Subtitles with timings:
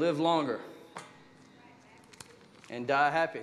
[0.00, 0.60] live longer
[2.70, 3.42] and die happy.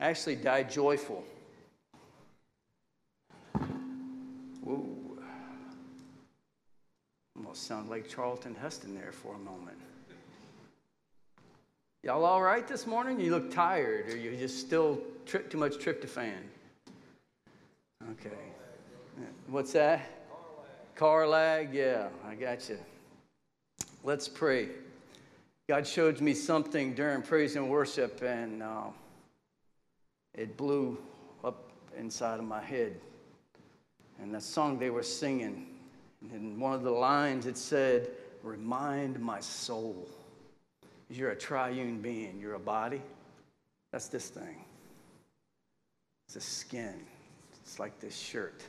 [0.00, 1.22] Actually, die joyful.
[4.62, 4.86] Whoa.
[7.36, 9.76] Almost sound like Charlton Heston there for a moment.
[12.02, 13.20] Y'all all right this morning?
[13.20, 16.32] You look tired, or you just still tri- too much tryptophan?
[18.12, 18.36] Okay.
[19.46, 20.00] What's that?
[20.96, 21.74] Car lag.
[21.74, 22.78] Yeah, I got you.
[24.06, 24.68] Let's pray.
[25.66, 28.88] God showed me something during praise and worship, and uh,
[30.34, 30.98] it blew
[31.42, 33.00] up inside of my head.
[34.20, 35.68] And that song they were singing,
[36.20, 38.10] and in one of the lines it said,
[38.42, 40.06] Remind my soul.
[41.08, 43.00] You're a triune being, you're a body.
[43.90, 44.66] That's this thing.
[46.28, 47.06] It's a skin.
[47.62, 48.62] It's like this shirt.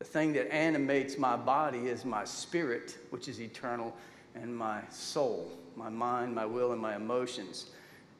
[0.00, 3.96] The thing that animates my body is my spirit, which is eternal,
[4.34, 7.66] and my soul, my mind, my will, and my emotions.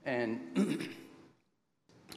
[0.06, 0.40] And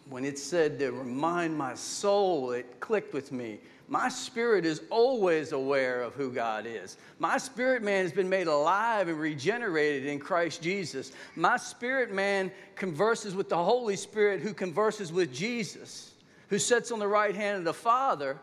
[0.10, 3.60] when it said to remind my soul, it clicked with me.
[3.90, 6.98] My spirit is always aware of who God is.
[7.20, 11.14] My spirit man has been made alive and regenerated in Christ Jesus.
[11.38, 16.12] My spirit man converses with the Holy Spirit who converses with Jesus,
[16.50, 18.38] who sits on the right hand of the Father,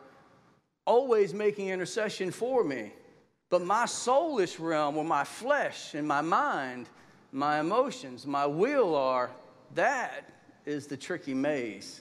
[0.86, 2.92] always making intercession for me.
[3.54, 6.88] But my soulish realm, where my flesh and my mind,
[7.30, 9.30] my emotions, my will are,
[9.76, 10.28] that
[10.66, 12.00] is the tricky maze.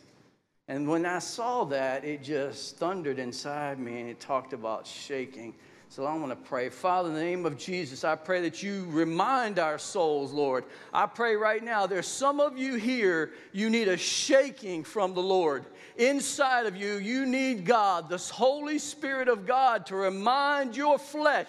[0.68, 5.54] And when I saw that, it just thundered inside me and it talked about shaking.
[5.90, 6.70] So I want to pray.
[6.70, 10.66] Father, in the name of Jesus, I pray that you remind our souls, Lord.
[10.92, 15.22] I pray right now, there's some of you here, you need a shaking from the
[15.22, 15.68] Lord.
[15.98, 21.48] Inside of you, you need God, the Holy Spirit of God, to remind your flesh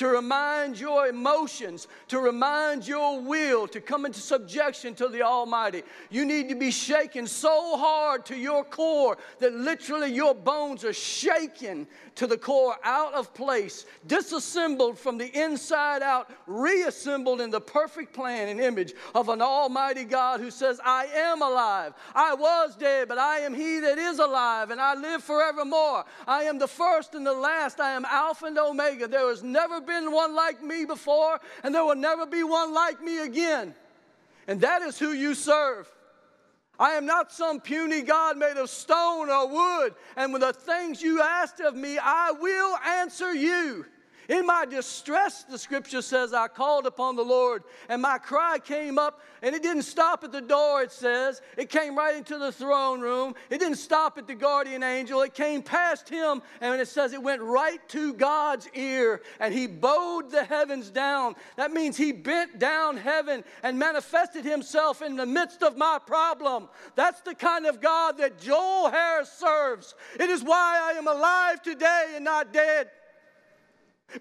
[0.00, 5.82] to remind your emotions, to remind your will to come into subjection to the Almighty.
[6.08, 10.94] You need to be shaken so hard to your core that literally your bones are
[10.94, 17.60] shaken to the core, out of place, disassembled from the inside out, reassembled in the
[17.60, 21.92] perfect plan and image of an Almighty God who says, I am alive.
[22.14, 26.04] I was dead, but I am He that is alive, and I live forevermore.
[26.26, 27.80] I am the first and the last.
[27.80, 29.06] I am Alpha and Omega.
[29.06, 33.02] There has never been one like me before, and there will never be one like
[33.02, 33.74] me again.
[34.46, 35.90] And that is who you serve.
[36.78, 39.94] I am not some puny God made of stone or wood.
[40.16, 43.84] And with the things you asked of me, I will answer you.
[44.30, 48.96] In my distress, the scripture says, I called upon the Lord, and my cry came
[48.96, 51.42] up, and it didn't stop at the door, it says.
[51.56, 53.34] It came right into the throne room.
[53.50, 55.22] It didn't stop at the guardian angel.
[55.22, 59.66] It came past him, and it says it went right to God's ear, and he
[59.66, 61.34] bowed the heavens down.
[61.56, 66.68] That means he bent down heaven and manifested himself in the midst of my problem.
[66.94, 69.96] That's the kind of God that Joel Harris serves.
[70.20, 72.90] It is why I am alive today and not dead.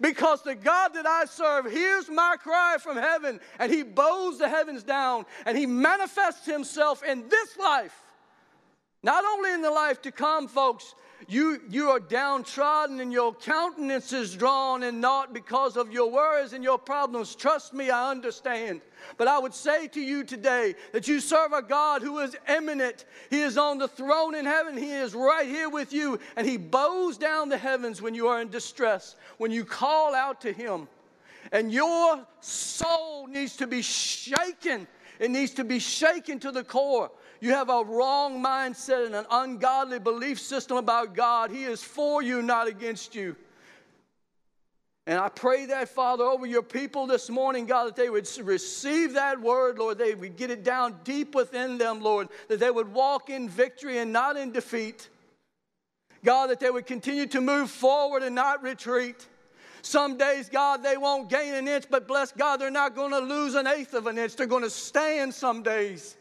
[0.02, 4.50] Because the God that I serve hears my cry from heaven and he bows the
[4.50, 7.96] heavens down and he manifests himself in this life.
[9.02, 10.94] Not only in the life to come, folks,
[11.30, 16.54] you, you are downtrodden and your countenance is drawn and not because of your worries
[16.54, 17.36] and your problems.
[17.36, 18.82] Trust me, I understand.
[19.18, 23.06] But I would say to you today that you serve a God who is eminent.
[23.30, 24.76] He is on the throne in heaven.
[24.76, 26.20] He is right here with you.
[26.36, 30.42] And He bows down the heavens when you are in distress, when you call out
[30.42, 30.88] to Him.
[31.52, 34.88] And your soul needs to be shaken.
[35.20, 37.12] It needs to be shaken to the core.
[37.42, 41.52] You have a wrong mindset and an ungodly belief system about God.
[41.52, 43.36] He is for you, not against you.
[45.08, 49.14] And I pray that, Father, over your people this morning, God, that they would receive
[49.14, 49.98] that word, Lord.
[49.98, 52.28] They would get it down deep within them, Lord.
[52.48, 55.10] That they would walk in victory and not in defeat.
[56.24, 59.28] God, that they would continue to move forward and not retreat.
[59.82, 63.20] Some days, God, they won't gain an inch, but bless God, they're not going to
[63.20, 64.36] lose an eighth of an inch.
[64.36, 66.18] They're going to stand some days.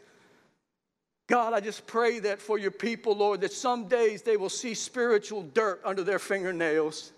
[1.29, 4.73] God, I just pray that for your people, Lord, that some days they will see
[4.73, 7.13] spiritual dirt under their fingernails.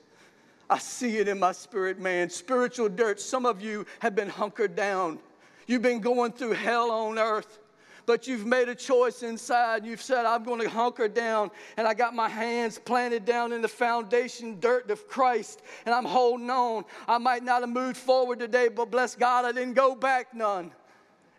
[0.70, 2.30] I see it in my spirit, man.
[2.30, 3.22] Spiritual dirt.
[3.22, 5.18] Some of you have been hunkered down.
[5.66, 7.60] You've been going through hell on earth,
[8.06, 9.86] but you've made a choice inside.
[9.86, 13.62] You've said, I'm going to hunker down, and I got my hands planted down in
[13.62, 16.84] the foundation dirt of Christ, and I'm holding on.
[17.08, 20.74] I might not have moved forward today, but bless God, I didn't go back none.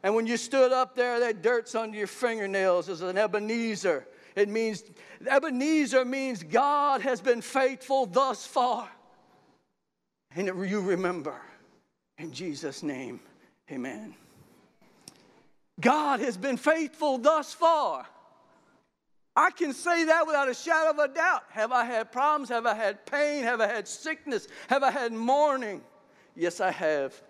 [0.03, 4.07] And when you stood up there, that dirt's under your fingernails is an Ebenezer.
[4.35, 4.83] It means,
[5.27, 8.89] Ebenezer means God has been faithful thus far.
[10.35, 11.41] And you remember,
[12.19, 13.21] in Jesus' name,
[13.71, 14.15] Amen.
[15.81, 18.07] God has been faithful thus far.
[19.35, 21.45] I can say that without a shadow of a doubt.
[21.51, 22.51] Have I had problems?
[22.51, 23.45] Have I had pain?
[23.45, 24.47] Have I had sickness?
[24.69, 25.81] Have I had mourning?
[26.37, 27.21] Yes, I have.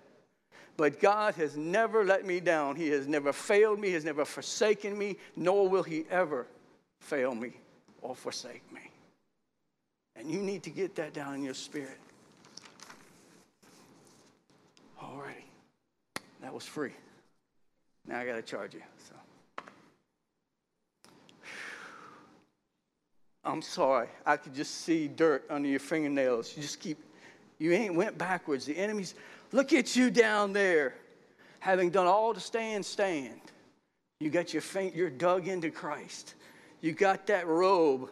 [0.83, 2.75] But God has never let me down.
[2.75, 6.49] He has never failed me, He has never forsaken me, nor will He ever
[6.99, 7.53] fail me
[8.01, 8.81] or forsake me.
[10.17, 12.01] And you need to get that down in your spirit.
[15.01, 15.45] Alrighty.
[16.41, 16.95] That was free.
[18.09, 18.83] Now I got to charge you.
[19.09, 19.65] So.
[23.45, 24.09] I'm sorry.
[24.27, 26.57] I could just see dirt under your fingernails.
[26.57, 26.99] You just keep,
[27.61, 28.67] you ain't went backwards.
[28.67, 29.15] The enemy's,
[29.53, 30.95] look at you down there,
[31.61, 33.41] having done all to stand, stand.
[34.21, 36.35] You got your feet, you're dug into Christ.
[36.81, 38.11] You got that robe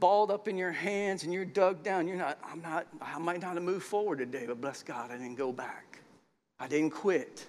[0.00, 2.08] balled up in your hands and you're dug down.
[2.08, 5.14] You're not, I'm not, I might not have moved forward today, but bless God, I
[5.18, 6.00] didn't go back.
[6.58, 7.46] I didn't quit.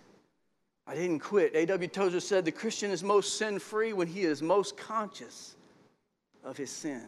[0.85, 1.53] I didn't quit.
[1.53, 1.87] A.W.
[1.89, 5.55] Tozer said the Christian is most sin free when he is most conscious
[6.43, 7.07] of his sin.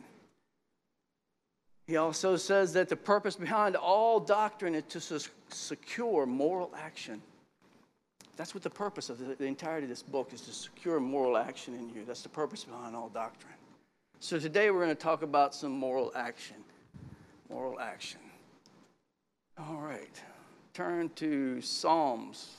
[1.90, 7.20] He also says that the purpose behind all doctrine is to secure moral action.
[8.38, 11.36] That's what the purpose of the, the entirety of this book is to secure moral
[11.36, 12.06] action in you.
[12.06, 13.56] That's the purpose behind all doctrine.
[14.20, 16.58] So today we're going to talk about some moral action.
[17.50, 18.20] Moral action.
[19.58, 20.22] All right.
[20.76, 22.52] Turn to Psalms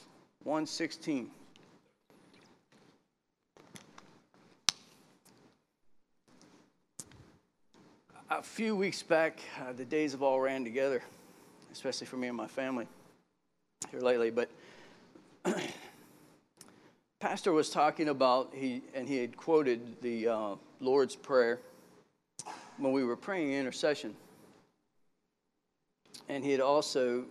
[0.42, 1.30] 116.
[8.32, 11.02] A few weeks back, uh, the days have all ran together,
[11.72, 12.86] especially for me and my family
[13.90, 14.30] here lately.
[14.30, 14.48] But
[17.20, 21.58] Pastor was talking about he and he had quoted the uh, Lord's prayer
[22.76, 24.14] when we were praying intercession,
[26.28, 27.24] and he had also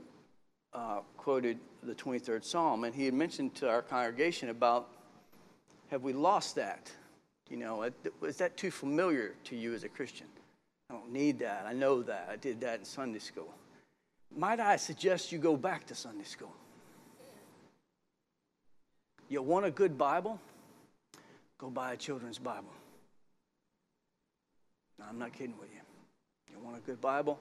[0.74, 4.90] uh, quoted the 23rd Psalm, and he had mentioned to our congregation about
[5.92, 6.92] have we lost that?
[7.50, 7.90] You know,
[8.22, 10.28] is that too familiar to you as a Christian?
[10.90, 11.66] I don't need that.
[11.68, 12.30] I know that.
[12.32, 13.54] I did that in Sunday school.
[14.36, 16.52] Might I suggest you go back to Sunday school?
[19.28, 20.40] You want a good Bible?
[21.60, 22.74] Go buy a children's Bible.
[24.98, 25.82] No, I'm not kidding with you.
[26.52, 27.40] You want a good Bible?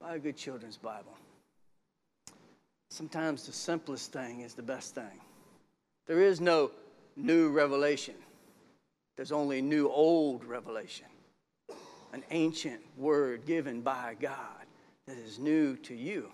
[0.00, 1.16] Buy a good children's Bible.
[2.90, 5.20] Sometimes the simplest thing is the best thing.
[6.06, 6.70] There is no
[7.16, 8.14] new revelation,
[9.16, 11.06] there's only new old revelation.
[12.12, 14.66] An ancient word given by God
[15.06, 16.30] that is new to you,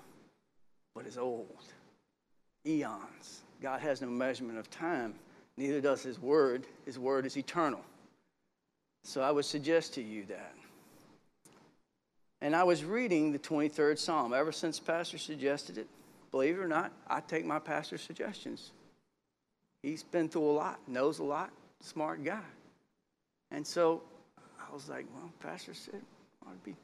[0.95, 1.65] but is old.
[2.67, 3.43] Eons.
[3.61, 5.15] God has no measurement of time,
[5.57, 6.67] neither does His word.
[6.85, 7.81] His word is eternal.
[9.05, 10.55] So I would suggest to you that.
[12.41, 15.87] And I was reading the 23rd Psalm ever since Pastor suggested it.
[16.31, 18.73] Believe it or not, I take my pastor's suggestions.
[19.83, 21.51] He's been through a lot, knows a lot,
[21.81, 22.41] smart guy.
[23.53, 24.03] And so
[24.77, 26.03] was like, well, Pastor said
[26.47, 26.77] I would be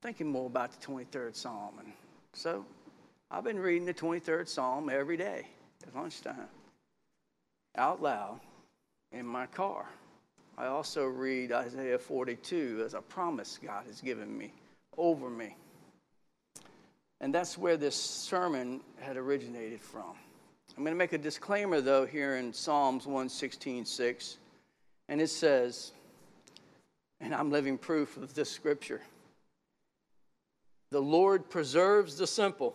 [0.00, 1.74] thinking more about the 23rd Psalm.
[1.80, 1.92] And
[2.32, 2.64] so
[3.30, 5.46] I've been reading the 23rd Psalm every day
[5.86, 6.48] at lunchtime,
[7.76, 8.40] out loud
[9.12, 9.84] in my car.
[10.56, 14.54] I also read Isaiah 42 as a promise God has given me
[14.96, 15.56] over me.
[17.20, 20.14] And that's where this sermon had originated from.
[20.74, 24.38] I'm going to make a disclaimer, though, here in Psalms 116 6.
[25.10, 25.92] And it says,
[27.20, 29.00] and I'm living proof of this scripture
[30.90, 32.74] the Lord preserves the simple.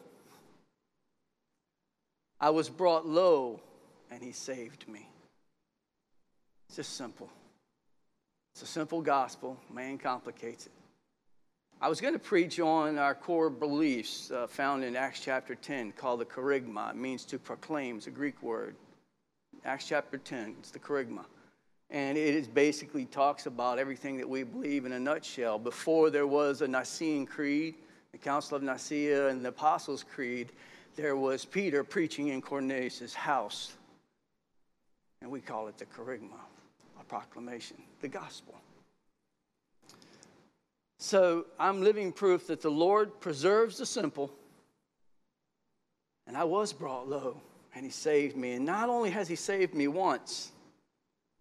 [2.39, 3.59] I was brought low,
[4.11, 5.07] and he saved me.
[6.67, 7.29] It's just simple.
[8.53, 9.57] It's a simple gospel.
[9.73, 10.71] Man complicates it.
[11.81, 15.93] I was going to preach on our core beliefs uh, found in Acts chapter 10
[15.93, 16.91] called the kerygma.
[16.91, 18.75] It means to proclaim, it's a Greek word.
[19.65, 21.25] Acts chapter 10, it's the kerygma.
[21.93, 25.59] And it basically talks about everything that we believe in a nutshell.
[25.59, 27.75] Before there was a Nicene Creed,
[28.11, 30.51] the Council of Nicaea, and the Apostles' Creed,
[30.95, 33.73] there was Peter preaching in Cornelius' house.
[35.21, 36.39] And we call it the kerygma,
[36.99, 38.55] a proclamation, the gospel.
[40.97, 44.31] So I'm living proof that the Lord preserves the simple.
[46.25, 47.39] And I was brought low,
[47.75, 48.53] and He saved me.
[48.53, 50.52] And not only has He saved me once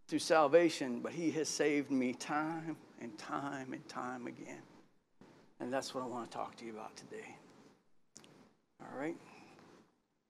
[0.08, 4.62] through salvation, but He has saved me time and time and time again.
[5.60, 7.36] And that's what I want to talk to you about today.
[8.80, 9.16] All right?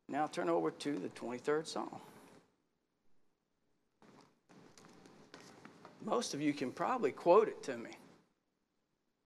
[0.08, 2.00] Now turn over to the 23rd Psalm.
[6.04, 7.90] Most of you can probably quote it to me.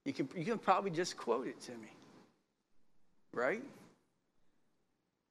[0.05, 1.91] You can, you can probably just quote it to me.
[3.33, 3.63] Right?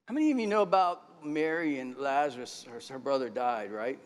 [0.07, 3.99] How many of you know about Mary and Lazarus, her, her brother died, right?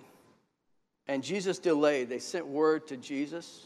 [1.12, 2.08] And Jesus delayed.
[2.08, 3.66] They sent word to Jesus.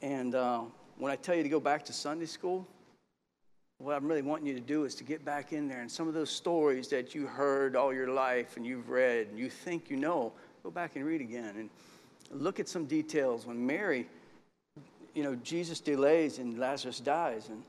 [0.00, 0.60] And uh,
[0.98, 2.64] when I tell you to go back to Sunday school,
[3.78, 6.06] what I'm really wanting you to do is to get back in there and some
[6.06, 9.90] of those stories that you heard all your life and you've read and you think
[9.90, 11.70] you know, go back and read again and
[12.30, 13.46] look at some details.
[13.46, 14.06] When Mary,
[15.12, 17.64] you know, Jesus delays and Lazarus dies, and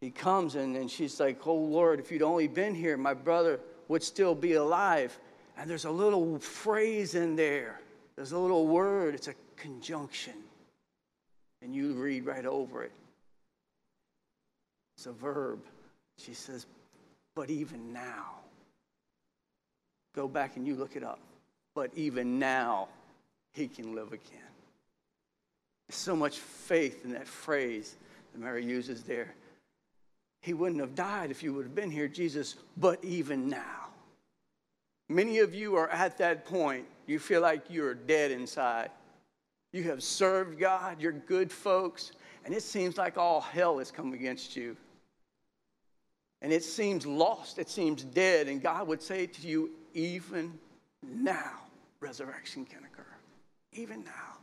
[0.00, 3.58] he comes and, and she's like, Oh Lord, if you'd only been here, my brother
[3.88, 5.18] would still be alive.
[5.58, 7.80] And there's a little phrase in there,
[8.14, 10.34] there's a little word, it's a conjunction.
[11.62, 12.92] And you read right over it.
[14.96, 15.58] It's a verb.
[16.16, 16.66] She says,
[17.34, 18.36] but even now.
[20.14, 21.18] Go back and you look it up.
[21.74, 22.88] But even now,
[23.52, 24.52] he can live again.
[25.88, 27.96] There's so much faith in that phrase
[28.32, 29.34] that Mary uses there.
[30.42, 33.87] He wouldn't have died if you would have been here, Jesus, but even now.
[35.08, 36.84] Many of you are at that point.
[37.06, 38.90] You feel like you're dead inside.
[39.72, 42.12] You have served God, you're good folks,
[42.44, 44.76] and it seems like all hell has come against you
[46.40, 50.56] and it seems lost, it seems dead, and God would say to you, even
[51.02, 51.52] now,
[52.00, 53.04] resurrection can occur.
[53.72, 54.36] Even now.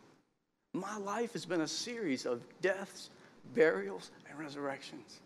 [0.74, 3.10] My life has been a series of deaths,
[3.54, 5.22] burials, and resurrections.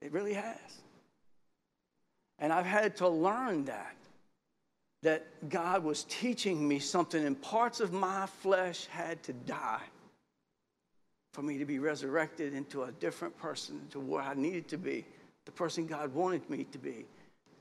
[0.00, 0.80] It really has.
[2.38, 3.94] And I've had to learn that.
[5.02, 9.82] That God was teaching me something, and parts of my flesh had to die
[11.32, 15.04] for me to be resurrected into a different person, to where I needed to be
[15.46, 17.06] the person God wanted me to be,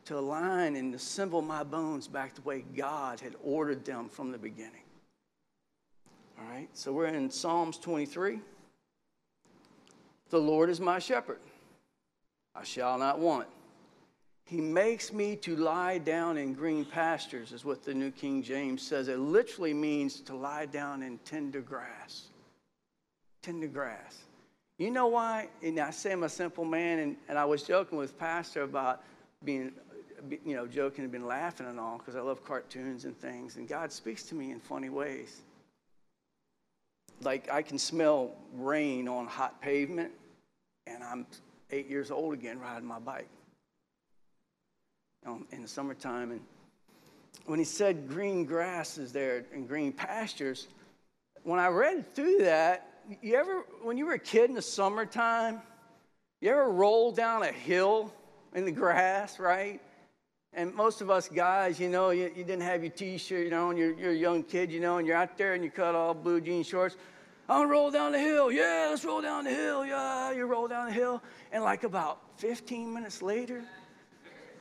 [0.06, 4.38] to align and assemble my bones back the way God had ordered them from the
[4.38, 4.82] beginning.
[6.38, 8.40] All right, so we're in Psalms 23.
[10.32, 11.40] The Lord is my shepherd,
[12.56, 13.48] I shall not want.
[14.46, 18.84] He makes me to lie down in green pastures, is what the New King James
[18.84, 19.08] says.
[19.08, 22.26] It literally means to lie down in tender grass.
[23.42, 24.20] Tender grass.
[24.78, 25.48] You know why?
[25.64, 29.02] And I say I'm a simple man, and, and I was joking with Pastor about
[29.44, 29.72] being,
[30.46, 33.56] you know, joking and been laughing and all because I love cartoons and things.
[33.56, 35.42] And God speaks to me in funny ways.
[37.22, 40.12] Like I can smell rain on hot pavement,
[40.86, 41.26] and I'm
[41.72, 43.30] eight years old again riding my bike
[45.26, 46.32] um, in the summertime.
[46.32, 46.42] And
[47.46, 50.68] when he said green grass is there and green pastures,
[51.44, 52.90] when I read through that,
[53.22, 55.62] you ever, when you were a kid in the summertime,
[56.42, 58.14] you ever roll down a hill
[58.54, 59.80] in the grass, right?
[60.54, 63.70] And most of us guys, you know, you, you didn't have your t-shirt, you know,
[63.70, 65.96] and you're, you're a young kid, you know, and you're out there and you cut
[65.96, 66.96] all blue jean shorts.
[67.48, 68.52] I'm gonna roll down the hill.
[68.52, 69.86] Yeah, let's roll down the hill.
[69.86, 71.22] Yeah, you roll down the hill.
[71.52, 73.64] And like about 15 minutes later,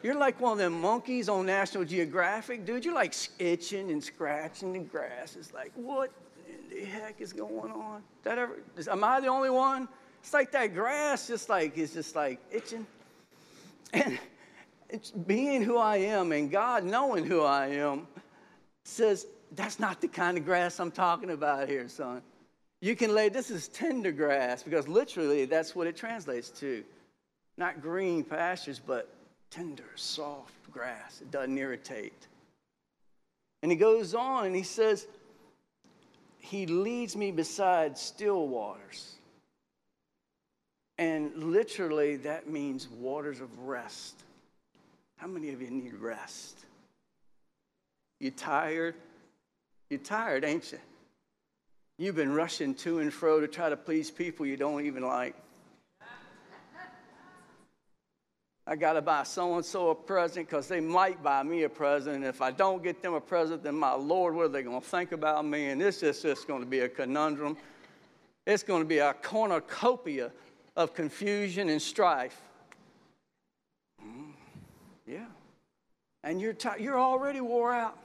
[0.05, 2.85] you're like one of them monkeys on National Geographic, dude.
[2.85, 5.35] You're like itching and scratching the grass.
[5.35, 6.13] It's like, what
[6.71, 8.03] the heck is going on?
[8.23, 8.59] That ever,
[8.91, 9.89] am I the only one?
[10.21, 12.87] It's like that grass just like is just like itching.
[13.95, 14.19] And
[14.91, 18.07] it's being who I am and God knowing who I am
[18.85, 22.21] says, that's not the kind of grass I'm talking about here, son.
[22.83, 26.85] You can lay, this is tender grass because literally that's what it translates to.
[27.57, 29.14] Not green pastures, but
[29.55, 31.21] tender, soft grass.
[31.21, 32.27] It doesn't irritate.
[33.63, 35.07] And he goes on and he says,
[36.39, 39.15] he leads me beside still waters.
[40.99, 44.23] And literally, that means waters of rest.
[45.17, 46.59] How many of you need rest?
[48.21, 48.95] You tired?
[49.89, 50.79] You're tired, ain't you?
[51.99, 55.35] You've been rushing to and fro to try to please people you don't even like.
[58.67, 61.69] I got to buy so and so a present because they might buy me a
[61.69, 62.17] present.
[62.17, 64.81] And if I don't get them a present, then my Lord, what are they going
[64.81, 65.67] to think about me?
[65.67, 67.59] And this is just going to be a conundrum.
[68.47, 70.31] It's going to be a cornucopia
[70.77, 72.41] of confusion and strife.
[74.03, 74.33] Mm,
[75.07, 75.27] yeah.
[76.23, 77.99] And you're, t- you're already wore out.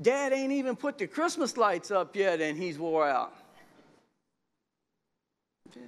[0.00, 3.34] Dad ain't even put the Christmas lights up yet, and he's wore out.
[5.76, 5.82] Yeah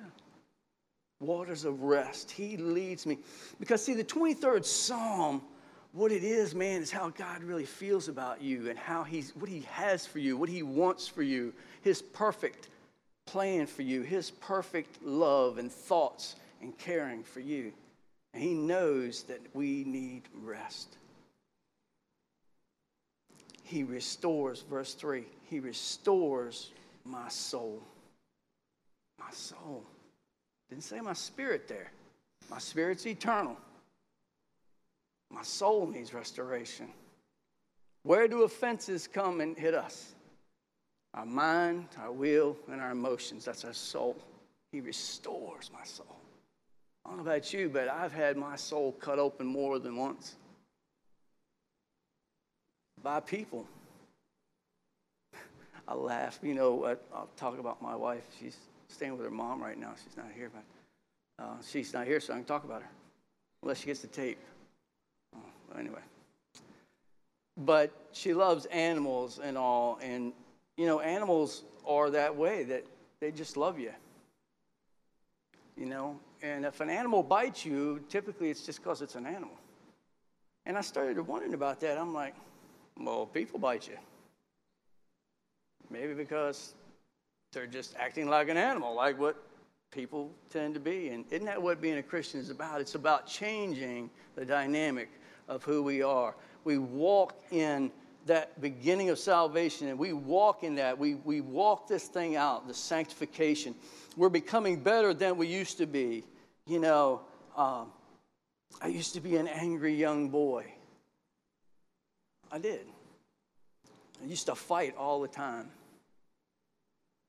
[1.21, 2.31] waters of rest.
[2.31, 3.19] He leads me.
[3.59, 5.43] Because, see, the 23rd Psalm,
[5.93, 9.49] what it is, man, is how God really feels about you and how he's, what
[9.49, 12.69] He has for you, what He wants for you, His perfect
[13.27, 17.73] plan for you, His perfect love and thoughts and caring for you.
[18.33, 20.97] And He knows that we need rest.
[23.63, 26.71] He restores, verse 3, He restores
[27.05, 27.83] my soul.
[29.19, 29.85] My soul.
[30.71, 31.91] Didn't say my spirit there.
[32.49, 33.57] My spirit's eternal.
[35.31, 36.89] My soul needs restoration.
[38.03, 40.15] Where do offenses come and hit us?
[41.15, 43.45] Our mind, our will, and our emotions.
[43.45, 44.17] That's our soul.
[44.73, 46.17] He restores my soul.
[47.05, 50.37] I don't know about you, but I've had my soul cut open more than once
[53.03, 53.67] by people.
[55.89, 56.39] I laugh.
[56.43, 57.05] You know, what?
[57.13, 58.25] I, will talk about my wife.
[58.39, 58.57] She's
[58.91, 59.95] staying with her mom right now.
[60.03, 62.89] She's not here, but uh, she's not here, so I can talk about her
[63.63, 64.39] unless she gets the tape.
[65.35, 66.01] Oh, well, anyway.
[67.57, 70.33] But she loves animals and all, and
[70.77, 72.85] you know, animals are that way that
[73.21, 73.93] they just love you.
[75.77, 79.57] You know, and if an animal bites you, typically it's just because it's an animal.
[80.67, 81.99] And I started wondering about that.
[81.99, 82.35] I'm like,
[82.99, 83.97] well, people bite you.
[85.91, 86.75] Maybe because
[87.53, 89.37] they're just acting like an animal, like what
[89.91, 91.09] people tend to be.
[91.09, 92.81] And isn't that what being a Christian is about?
[92.81, 95.09] It's about changing the dynamic
[95.49, 96.35] of who we are.
[96.65, 97.91] We walk in
[98.27, 100.97] that beginning of salvation and we walk in that.
[100.99, 103.75] We, we walk this thing out, the sanctification.
[104.17, 106.25] We're becoming better than we used to be.
[106.67, 107.23] You know,
[107.57, 107.91] um,
[108.81, 110.73] I used to be an angry young boy.
[112.53, 112.87] I did.
[114.23, 115.71] I used to fight all the time,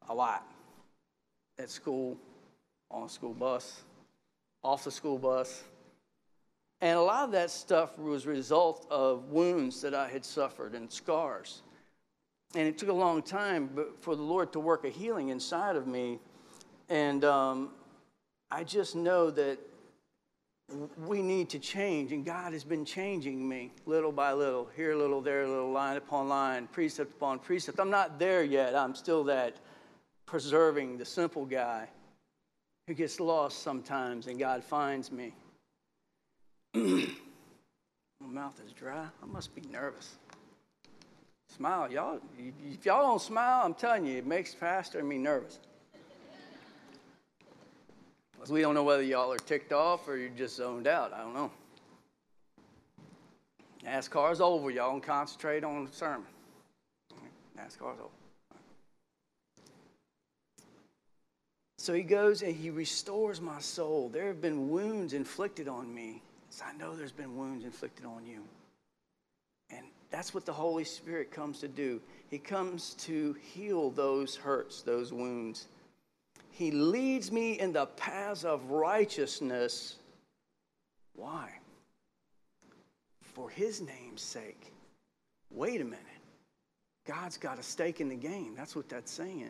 [0.10, 0.46] a lot,
[1.60, 2.18] at school,
[2.90, 3.82] on school bus,
[4.64, 5.64] off the school bus.
[6.82, 10.74] And a lot of that stuff was a result of wounds that I had suffered
[10.74, 11.62] and scars.
[12.56, 13.70] And it took a long time
[14.02, 16.20] for the Lord to work a healing inside of me.
[16.90, 17.70] And um,
[18.50, 19.60] I just know that
[20.98, 24.98] we need to change, and God has been changing me little by little, here a
[24.98, 27.80] little, there a little, line upon line, precept upon precept.
[27.80, 28.76] I'm not there yet.
[28.76, 29.58] I'm still that
[30.32, 31.86] preserving, the simple guy
[32.88, 35.34] who gets lost sometimes, and God finds me.
[36.74, 37.12] My
[38.22, 39.06] mouth is dry.
[39.22, 40.16] I must be nervous.
[41.50, 42.22] Smile, y'all.
[42.72, 45.60] If y'all don't smile, I'm telling you, it makes Pastor me nervous.
[48.32, 51.12] Because we don't know whether y'all are ticked off or you're just zoned out.
[51.12, 51.52] I don't know.
[53.84, 54.72] NASCAR's over.
[54.72, 56.26] Y'all can concentrate on the sermon.
[57.58, 58.21] NASCAR's over.
[61.82, 64.08] So he goes and he restores my soul.
[64.10, 66.22] There have been wounds inflicted on me.
[66.52, 68.44] So I know there's been wounds inflicted on you.
[69.72, 72.00] And that's what the Holy Spirit comes to do.
[72.30, 75.70] He comes to heal those hurts, those wounds.
[76.52, 79.96] He leads me in the paths of righteousness.
[81.16, 81.50] Why?
[83.24, 84.72] For his name's sake.
[85.50, 86.00] Wait a minute.
[87.08, 88.54] God's got a stake in the game.
[88.56, 89.50] That's what that's saying.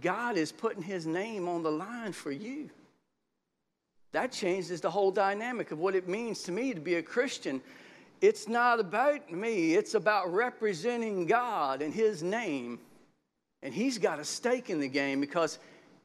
[0.00, 2.70] God is putting his name on the line for you.
[4.12, 7.60] That changes the whole dynamic of what it means to me to be a Christian.
[8.20, 12.78] It's not about me, it's about representing God and his name.
[13.62, 15.58] And he's got a stake in the game because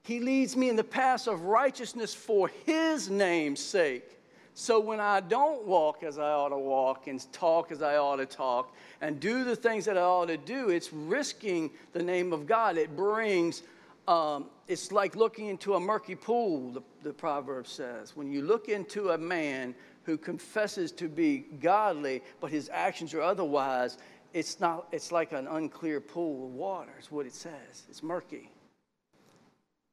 [0.08, 4.10] he leads me in the paths of righteousness for His name's sake.
[4.54, 8.16] So when I don't walk as I ought to walk and talk as I ought
[8.16, 12.32] to talk and do the things that I ought to do, it's risking the name
[12.32, 12.78] of God.
[12.78, 13.64] It brings,
[14.08, 18.16] um, it's like looking into a murky pool, the, the proverb says.
[18.16, 23.22] When you look into a man who confesses to be godly, but his actions are
[23.22, 23.98] otherwise,
[24.34, 27.84] it's, not, it's like an unclear pool of water, is what it says.
[27.90, 28.50] It's murky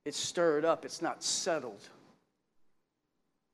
[0.04, 1.88] it's stirred up, it's not settled.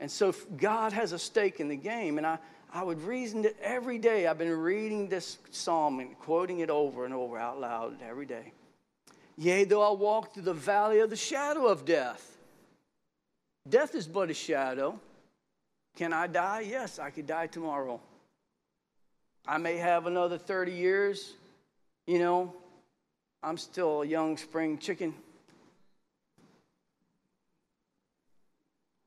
[0.00, 2.18] And so God has a stake in the game.
[2.18, 2.38] And I,
[2.72, 4.26] I would reason that every day.
[4.26, 8.52] I've been reading this psalm and quoting it over and over out loud every day.
[9.40, 12.37] Yea, though I walk through the valley of the shadow of death.
[13.66, 15.00] Death is but a shadow.
[15.96, 16.66] Can I die?
[16.68, 18.03] Yes, I could die tomorrow.
[19.48, 21.33] I may have another 30 years.
[22.07, 22.55] You know,
[23.42, 25.14] I'm still a young spring chicken.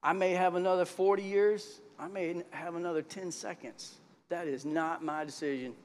[0.02, 1.80] I may have another 40 years.
[2.00, 3.94] I may have another 10 seconds.
[4.30, 5.76] That is not my decision.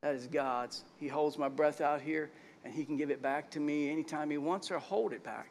[0.00, 0.82] That is God's.
[0.96, 2.30] He holds my breath out here,
[2.64, 5.50] and He can give it back to me anytime He wants or hold it back.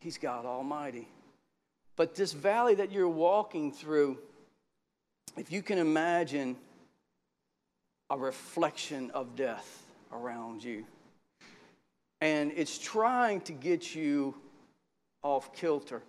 [0.00, 1.08] He's God Almighty.
[1.96, 4.18] But this valley that you're walking through,
[5.36, 6.56] if you can imagine
[8.10, 10.84] a reflection of death around you,
[12.20, 14.34] and it's trying to get you
[15.22, 16.02] off kilter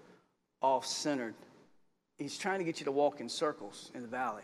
[0.61, 1.35] off centered.
[2.17, 4.43] He's trying to get you to walk in circles in the valley,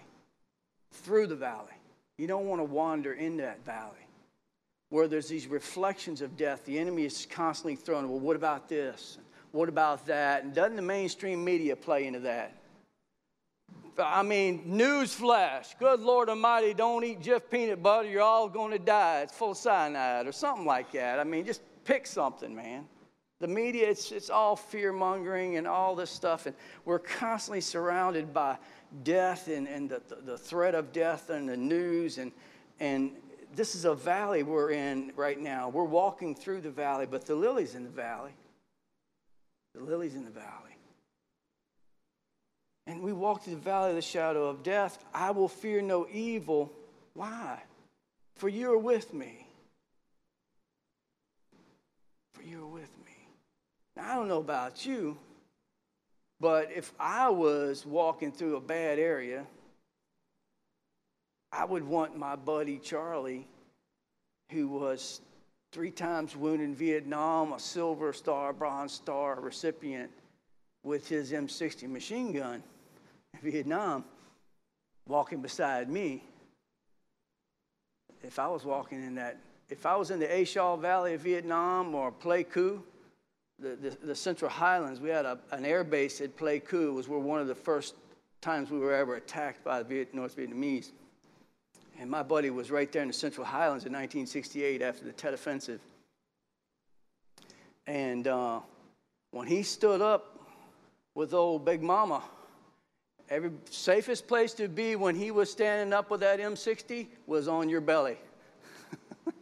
[0.91, 1.73] through the valley.
[2.17, 4.05] You don't want to wander in that valley
[4.91, 6.65] where there's these reflections of death.
[6.65, 9.17] The enemy is constantly throwing, well, what about this?
[9.53, 10.43] What about that?
[10.43, 12.57] And doesn't the mainstream media play into that?
[13.97, 15.75] I mean, news flash.
[15.79, 18.09] Good Lord Almighty, don't eat Jif peanut butter.
[18.09, 19.21] You're all going to die.
[19.21, 21.19] It's full of cyanide or something like that.
[21.19, 22.85] I mean, just pick something, man.
[23.39, 26.47] The media, it's, it's all fear mongering and all this stuff.
[26.47, 28.57] And we're constantly surrounded by
[29.03, 32.17] death and, and the, the threat of death and the news.
[32.17, 32.33] And,
[32.79, 33.11] and
[33.55, 35.69] this is a valley we're in right now.
[35.69, 38.31] We're walking through the valley, but the lily's in the valley.
[39.75, 40.47] The lily's in the valley.
[42.87, 45.03] And we walk through the valley of the shadow of death.
[45.13, 46.71] I will fear no evil.
[47.13, 47.61] Why?
[48.35, 49.47] For you are with me.
[52.33, 53.27] For you are with me.
[53.95, 55.17] Now, I don't know about you,
[56.39, 59.45] but if I was walking through a bad area,
[61.51, 63.47] I would want my buddy Charlie,
[64.51, 65.21] who was
[65.71, 70.11] three times wounded in Vietnam, a Silver Star, Bronze Star recipient,
[70.83, 72.63] with his M60 machine gun
[73.33, 74.05] in Vietnam,
[75.07, 76.23] walking beside me.
[78.23, 79.37] If I was walking in that,
[79.69, 82.81] if I was in the A Shau Valley of Vietnam or Pleiku,
[83.59, 86.87] the, the, the, Central Highlands, we had a, an air base at Pleiku.
[86.87, 87.95] It was where one of the first
[88.41, 90.91] times we were ever attacked by the North Vietnamese.
[92.01, 95.35] And my buddy was right there in the Central Highlands in 1968 after the Tet
[95.35, 95.79] Offensive.
[97.85, 98.61] And uh,
[99.29, 100.39] when he stood up
[101.13, 102.23] with old Big Mama,
[103.29, 107.69] every safest place to be when he was standing up with that M60 was on
[107.69, 108.17] your belly.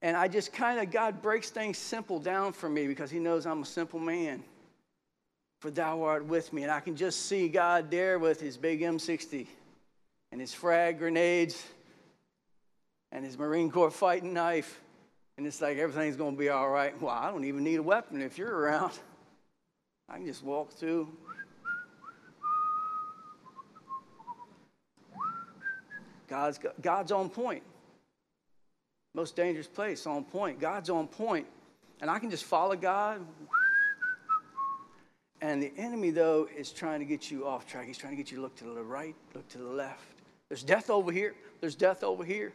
[0.00, 3.46] and I just kind of, God breaks things simple down for me because he knows
[3.46, 4.44] I'm a simple man.
[5.60, 6.62] For thou art with me.
[6.62, 9.48] And I can just see God there with his big M60
[10.32, 11.62] and his frag grenades
[13.12, 14.80] and his Marine Corps fighting knife.
[15.36, 17.00] And it's like everything's going to be all right.
[17.00, 18.98] Well, I don't even need a weapon if you're around.
[20.08, 21.08] I can just walk through.
[26.28, 27.62] God's, God's on point.
[29.14, 30.58] Most dangerous place, on point.
[30.58, 31.46] God's on point.
[32.00, 33.20] And I can just follow God.
[35.42, 37.86] And the enemy, though, is trying to get you off track.
[37.86, 40.11] He's trying to get you to look to the right, look to the left.
[40.52, 41.34] There's death over here.
[41.62, 42.52] There's death over here.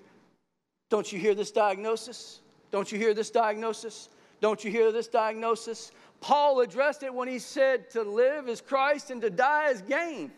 [0.92, 2.42] Don't you hear this diagnosis?
[2.70, 4.10] Don't you hear this diagnosis?
[4.40, 5.92] Don't you hear this diagnosis?
[6.22, 10.32] Paul addressed it when he said, To live is Christ and to die is gain.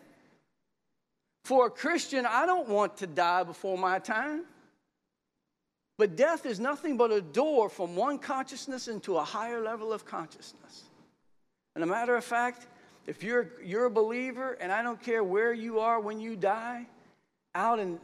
[1.44, 4.44] For a Christian, I don't want to die before my time.
[5.98, 10.06] But death is nothing but a door from one consciousness into a higher level of
[10.06, 10.84] consciousness.
[11.74, 12.68] And a matter of fact,
[13.06, 16.86] if you're, you're a believer, and I don't care where you are when you die,
[17.54, 17.98] out in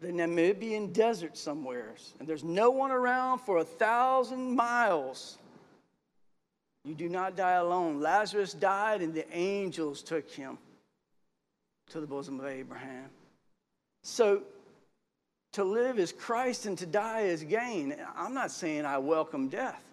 [0.00, 5.38] the Namibian desert somewhere, and there's no one around for a thousand miles,
[6.84, 8.00] you do not die alone.
[8.00, 10.58] Lazarus died, and the angels took him
[11.90, 13.08] to the bosom of Abraham.
[14.02, 14.42] So,
[15.52, 17.94] to live is Christ and to die is gain.
[18.16, 19.84] I'm not saying I welcome death,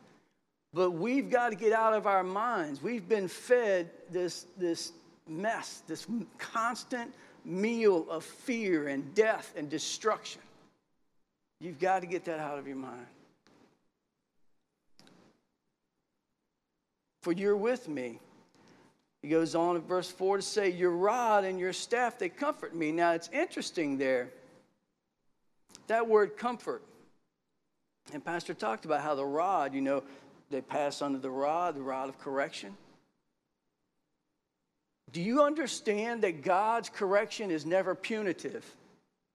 [0.73, 2.81] but we've got to get out of our minds.
[2.81, 4.93] We've been fed this, this
[5.27, 7.13] mess, this constant
[7.45, 10.41] meal of fear and death and destruction.
[11.60, 13.06] You've got to get that out of your mind.
[17.21, 18.19] For you're with me.
[19.21, 22.73] He goes on in verse 4 to say, Your rod and your staff, they comfort
[22.73, 22.91] me.
[22.91, 24.30] Now it's interesting there.
[25.88, 26.84] That word comfort.
[28.13, 30.04] And Pastor talked about how the rod, you know,
[30.49, 32.75] they pass under the rod, the rod of correction.
[35.11, 38.65] Do you understand that God's correction is never punitive?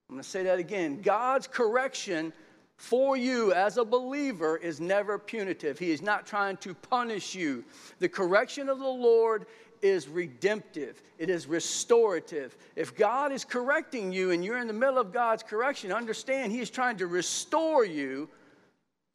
[0.09, 1.01] I'm going to say that again.
[1.01, 2.31] God's correction
[2.77, 5.79] for you as a believer is never punitive.
[5.79, 7.63] He is not trying to punish you.
[7.99, 9.47] The correction of the Lord
[9.81, 12.57] is redemptive, it is restorative.
[12.75, 16.59] If God is correcting you and you're in the middle of God's correction, understand He
[16.59, 18.29] is trying to restore you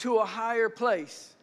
[0.01, 1.35] to a higher place,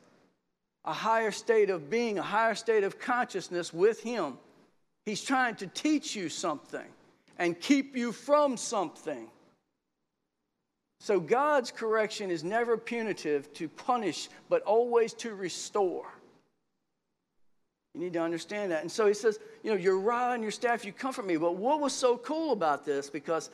[0.86, 4.38] a higher state of being, a higher state of consciousness with Him.
[5.08, 6.86] He's trying to teach you something
[7.40, 9.30] and keep you from something.
[11.00, 16.08] So God's correction is never punitive to punish, but always to restore.
[17.94, 18.82] You need to understand that.
[18.82, 21.38] And so he says, you know, your rod and your staff, you comfort me.
[21.38, 23.10] But what was so cool about this?
[23.10, 23.50] Because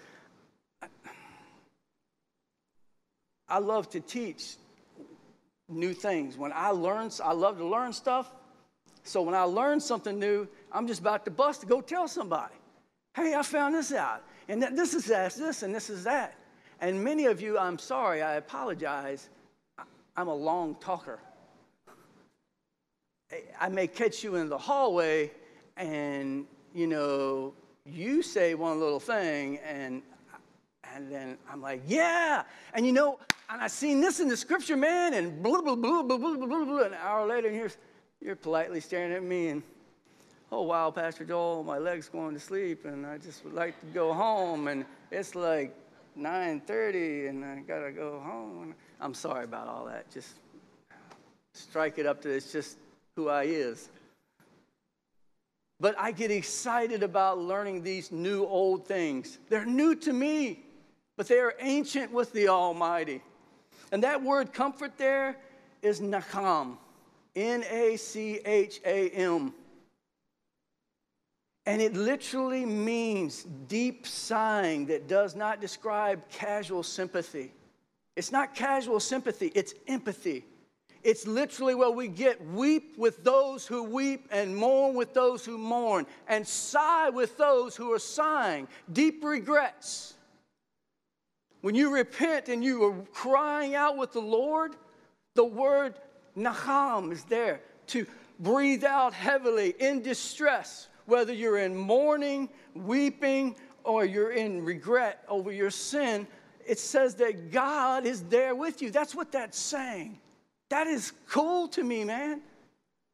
[3.48, 4.56] I love to teach
[5.70, 6.36] new things.
[6.36, 8.34] When I learn, I love to learn stuff.
[9.04, 12.56] So when I learn something new, I'm just about to bust to go tell somebody.
[13.16, 14.24] Hey, I found this out.
[14.48, 16.36] And that this is that, this, and this is that.
[16.82, 19.30] And many of you, I'm sorry, I apologize.
[20.18, 21.20] I'm a long talker.
[23.60, 25.32] I may catch you in the hallway
[25.78, 27.54] and, you know,
[27.86, 30.02] you say one little thing, and
[30.96, 32.44] and then I'm like, yeah.
[32.74, 36.04] And you know, and I seen this in the scripture, man, and blah, blah, blah,
[36.04, 36.84] blah, blah, blah, blah, blah.
[36.84, 37.72] An hour later, and you're,
[38.24, 39.64] you're politely staring at me, and
[40.52, 43.86] oh, wow, Pastor Joel, my leg's going to sleep, and I just would like to
[43.88, 44.68] go home.
[44.68, 45.76] And it's like
[46.18, 48.76] 9.30, and I got to go home.
[49.02, 50.10] I'm sorry about all that.
[50.12, 50.36] Just
[51.54, 52.78] strike it up to it's just
[53.16, 53.90] who I is.
[55.80, 59.38] But I get excited about learning these new old things.
[59.50, 60.64] They're new to me,
[61.18, 63.22] but they are ancient with the Almighty.
[63.92, 65.36] And that word comfort there
[65.82, 66.78] is nacham,
[67.36, 69.54] N A C H A M.
[71.66, 77.54] And it literally means deep sighing that does not describe casual sympathy.
[78.16, 80.46] It's not casual sympathy, it's empathy.
[81.04, 85.58] It's literally where we get weep with those who weep and mourn with those who
[85.58, 88.70] mourn and sigh with those who are sighing.
[88.92, 90.14] Deep regrets.
[91.60, 94.76] When you repent and you are crying out with the Lord,
[95.36, 95.96] the word
[96.36, 98.06] naham is there to
[98.40, 105.52] breathe out heavily in distress, whether you're in mourning, weeping, or you're in regret over
[105.52, 106.28] your sin.
[106.66, 108.90] It says that God is there with you.
[108.90, 110.20] That's what that's saying.
[110.70, 112.42] That is cool to me, man.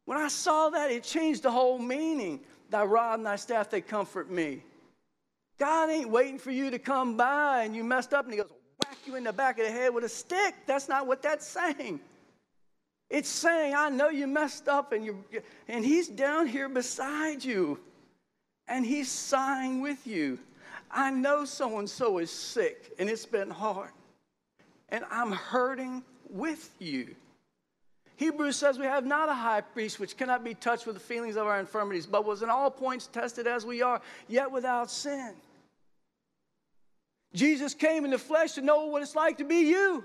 [0.05, 2.41] When I saw that, it changed the whole meaning.
[2.69, 4.63] Thy rod and thy staff, they comfort me.
[5.57, 8.51] God ain't waiting for you to come by and you messed up and he goes,
[8.83, 10.55] whack you in the back of the head with a stick.
[10.65, 11.99] That's not what that's saying.
[13.09, 15.23] It's saying, I know you messed up and you
[15.67, 17.79] and he's down here beside you.
[18.67, 20.37] And he's sighing with you.
[20.91, 23.89] I know so and so is sick and it's been hard.
[24.89, 27.15] And I'm hurting with you.
[28.17, 31.35] Hebrews says we have not a high priest which cannot be touched with the feelings
[31.37, 35.33] of our infirmities, but was in all points tested as we are, yet without sin.
[37.33, 40.03] Jesus came in the flesh to know what it's like to be you.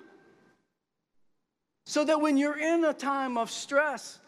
[1.86, 4.18] So that when you're in a time of stress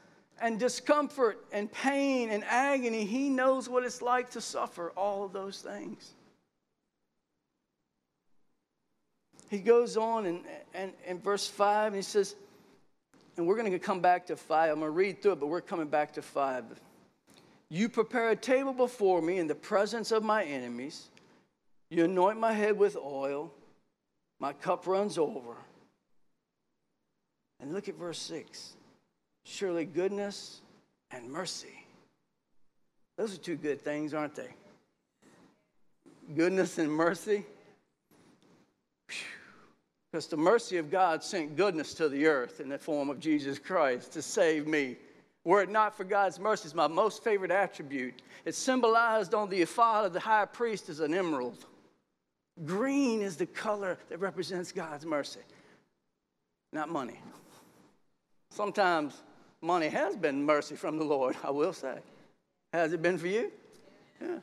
[0.41, 5.33] and discomfort and pain and agony, He knows what it's like to suffer all of
[5.33, 6.13] those things.
[9.49, 10.41] He goes on in,
[10.75, 12.35] in, in verse 5 and he says,
[13.37, 14.71] and we're going to come back to five.
[14.71, 16.65] I'm going to read through it, but we're coming back to five.
[17.69, 21.11] You prepare a table before me in the presence of my enemies.
[21.91, 23.53] You anoint my head with oil.
[24.39, 25.57] My cup runs over.
[27.61, 28.75] And look at verse 6.
[29.45, 30.61] Surely goodness
[31.11, 31.87] and mercy.
[33.17, 34.51] Those are two good things, aren't they?
[36.35, 37.47] Goodness and mercy.
[40.11, 43.59] Because the mercy of God sent goodness to the earth in the form of Jesus
[43.59, 44.97] Christ to save me.
[45.45, 48.23] Were it not for God's mercy, it's my most favorite attribute.
[48.45, 51.65] It's symbolized on the ephod of the high priest as an emerald.
[52.65, 55.41] Green is the color that represents God's mercy,
[56.73, 57.21] not money.
[58.57, 59.23] Sometimes
[59.61, 61.99] money has been mercy from the Lord, I will say.
[62.73, 63.53] Has it been for you?
[64.21, 64.39] Yeah.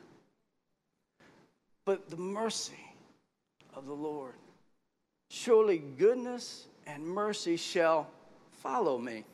[1.84, 2.78] But the mercy
[3.74, 4.34] of the Lord
[5.34, 8.08] Surely goodness and mercy shall
[8.52, 9.24] follow me.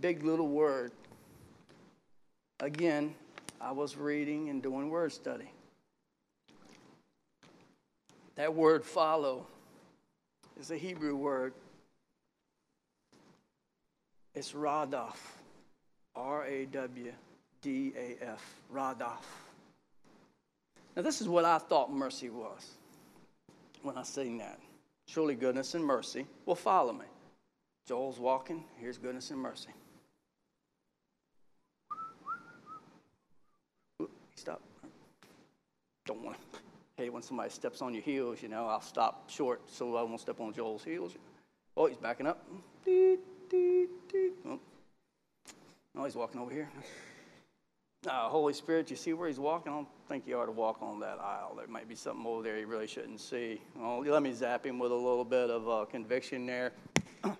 [0.00, 0.90] Big little word.
[2.58, 3.14] Again,
[3.60, 5.48] I was reading and doing word study.
[8.34, 9.46] That word follow
[10.58, 11.54] is a Hebrew word.
[14.34, 15.16] It's radaf,
[16.16, 17.12] R A W
[17.62, 19.22] D A F, radaf.
[20.96, 22.74] Now, this is what I thought mercy was
[23.82, 24.58] when I sing that.
[25.06, 27.06] Surely goodness and mercy will follow me.
[27.86, 29.70] Joel's walking, here's goodness and mercy.
[34.36, 34.60] stop.
[36.04, 36.58] Don't want to.
[36.96, 40.20] Hey, when somebody steps on your heels, you know, I'll stop short so I won't
[40.20, 41.14] step on Joel's heels.
[41.76, 42.46] Oh, he's backing up.
[43.52, 44.58] Oh,
[45.96, 46.68] oh he's walking over here.
[48.06, 49.72] Uh, Holy Spirit, you see where he's walking?
[49.72, 51.54] I don't think he ought to walk on that aisle.
[51.56, 53.60] There might be something over there he really shouldn't see.
[53.74, 56.72] Well, let me zap him with a little bit of uh, conviction there.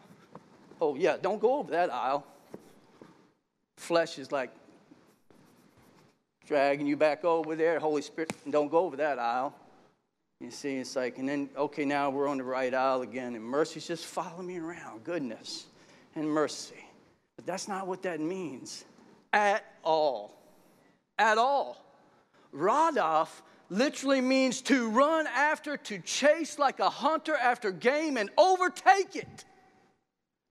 [0.81, 2.27] oh, yeah, don't go over that aisle.
[3.77, 4.51] Flesh is like
[6.47, 7.79] dragging you back over there.
[7.79, 9.55] Holy Spirit, don't go over that aisle.
[10.41, 13.45] You see, it's like, and then, okay, now we're on the right aisle again, and
[13.45, 15.05] mercy's just following me around.
[15.05, 15.67] Goodness
[16.15, 16.85] and mercy.
[17.37, 18.85] But that's not what that means
[19.33, 20.35] at all
[21.19, 21.85] at all.
[22.55, 23.29] Radaf
[23.71, 29.45] literally means to run after, to chase like a hunter after game and overtake it.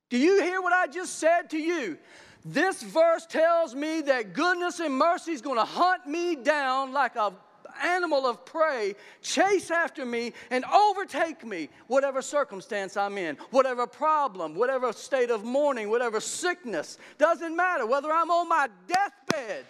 [0.10, 1.98] Do you hear what I just said to you?
[2.46, 7.16] This verse tells me that goodness and mercy is going to hunt me down like
[7.16, 7.34] a
[7.82, 14.56] animal of prey, chase after me and overtake me, whatever circumstance I'm in, whatever problem,
[14.56, 16.98] whatever state of mourning, whatever sickness.
[17.18, 19.66] Doesn't matter whether I'm on my deathbed.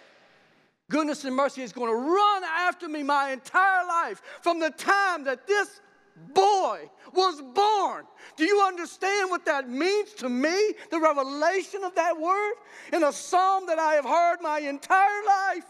[0.90, 5.24] Goodness and mercy is going to run after me my entire life from the time
[5.24, 5.80] that this
[6.32, 8.04] boy was born.
[8.36, 10.74] Do you understand what that means to me?
[10.90, 12.54] The revelation of that word
[12.92, 15.64] in a psalm that I have heard my entire life.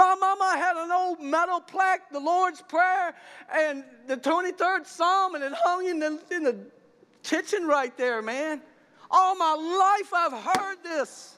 [0.00, 3.14] My mama had an old metal plaque, the Lord's Prayer,
[3.52, 6.56] and the 23rd Psalm, and it hung in the, in the
[7.22, 8.62] kitchen right there, man.
[9.10, 11.36] All my life I've heard this.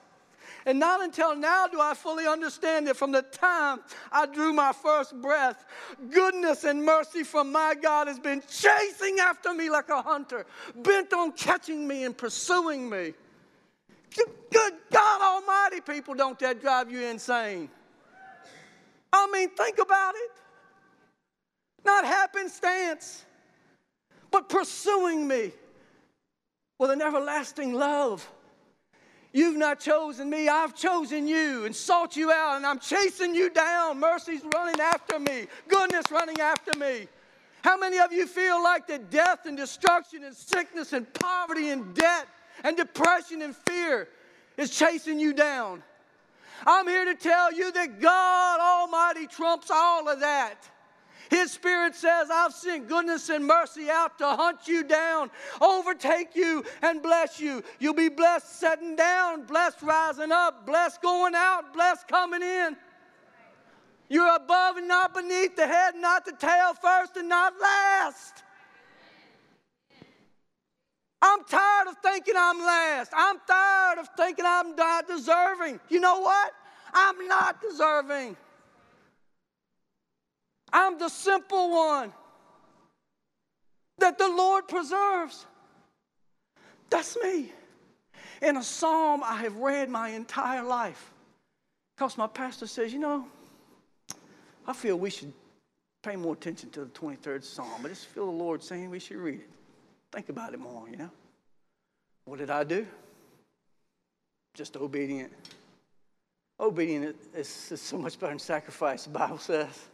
[0.65, 3.81] And not until now do I fully understand that from the time
[4.13, 5.65] I drew my first breath,
[6.13, 10.47] goodness and mercy from my God has been chasing after me like a hunter,
[10.77, 13.15] bent on catching me and pursuing me.
[14.15, 17.69] Good God Almighty, people, don't that drive you insane?
[19.13, 20.31] I mean, think about it.
[21.85, 23.25] Not happenstance,
[24.31, 25.53] but pursuing me
[26.79, 28.29] with an everlasting love.
[29.33, 33.49] You've not chosen me, I've chosen you and sought you out, and I'm chasing you
[33.51, 33.99] down.
[33.99, 37.09] Mercy's running after me, goodness running after me.
[37.63, 41.95] How many of you feel like that death and destruction and sickness and poverty and
[41.95, 42.27] debt
[42.65, 44.09] and depression and fear
[44.57, 45.83] is chasing you down?
[46.67, 50.69] I'm here to tell you that God Almighty trumps all of that.
[51.31, 55.31] His Spirit says, I've sent goodness and mercy out to hunt you down,
[55.63, 57.65] overtake you, and bless you.
[57.79, 62.77] You'll be blessed setting down, blessed rising up, blessed going out, blessed coming in.
[64.11, 68.43] You're above and not beneath, the head, not the tail, first and not last.
[71.25, 73.13] I'm tired of thinking I'm last.
[73.17, 75.79] I'm tired of thinking I'm not deserving.
[75.89, 76.53] You know what?
[76.93, 78.37] I'm not deserving.
[80.73, 82.13] I'm the simple one
[83.99, 85.47] that the Lord preserves.
[86.91, 87.53] That's me.
[88.43, 91.13] In a psalm I have read my entire life.
[91.97, 93.27] Because my pastor says, you know,
[94.67, 95.33] I feel we should
[96.03, 97.85] pay more attention to the 23rd psalm.
[97.85, 99.51] I just feel the Lord saying we should read it.
[100.13, 101.11] Think about it more, you know.
[102.27, 102.87] What did I do?
[104.55, 105.33] Just obedient.
[106.61, 109.87] Obedient is, is so much better than sacrifice, the Bible says.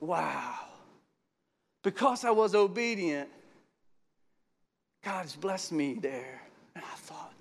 [0.00, 0.54] Wow.
[1.84, 3.28] Because I was obedient,
[5.04, 6.42] God has blessed me there.
[6.74, 7.32] And I thought,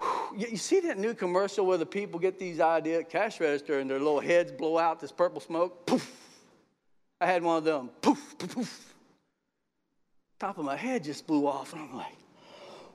[0.00, 0.46] whew.
[0.50, 3.98] you see that new commercial where the people get these ideas, cash register, and their
[3.98, 5.86] little heads blow out this purple smoke?
[5.86, 6.10] Poof.
[7.20, 7.90] I had one of them.
[8.02, 8.93] Poof, poof, poof.
[10.38, 12.16] Top of my head just blew off, and I'm like,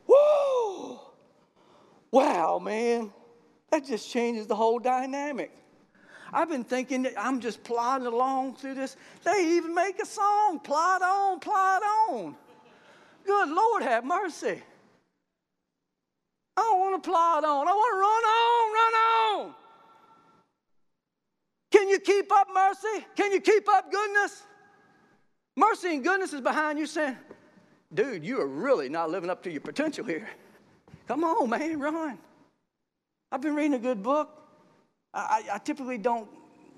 [0.07, 0.99] whoa,
[2.11, 3.11] wow, man.
[3.71, 5.51] That just changes the whole dynamic.
[6.31, 8.97] I've been thinking that I'm just plodding along through this.
[9.23, 12.35] They even make a song, plod on, plod on.
[13.25, 14.61] Good Lord, have mercy.
[16.57, 17.67] I don't want to plod on.
[17.67, 18.93] I want to run on, run
[19.47, 19.55] on.
[21.71, 23.05] Can you keep up mercy?
[23.15, 24.43] Can you keep up goodness?
[25.59, 27.17] Mercy and goodness is behind you saying,
[27.93, 30.29] dude, you are really not living up to your potential here.
[31.05, 32.17] Come on, man, run.
[33.29, 34.29] I've been reading a good book.
[35.13, 36.29] I, I typically don't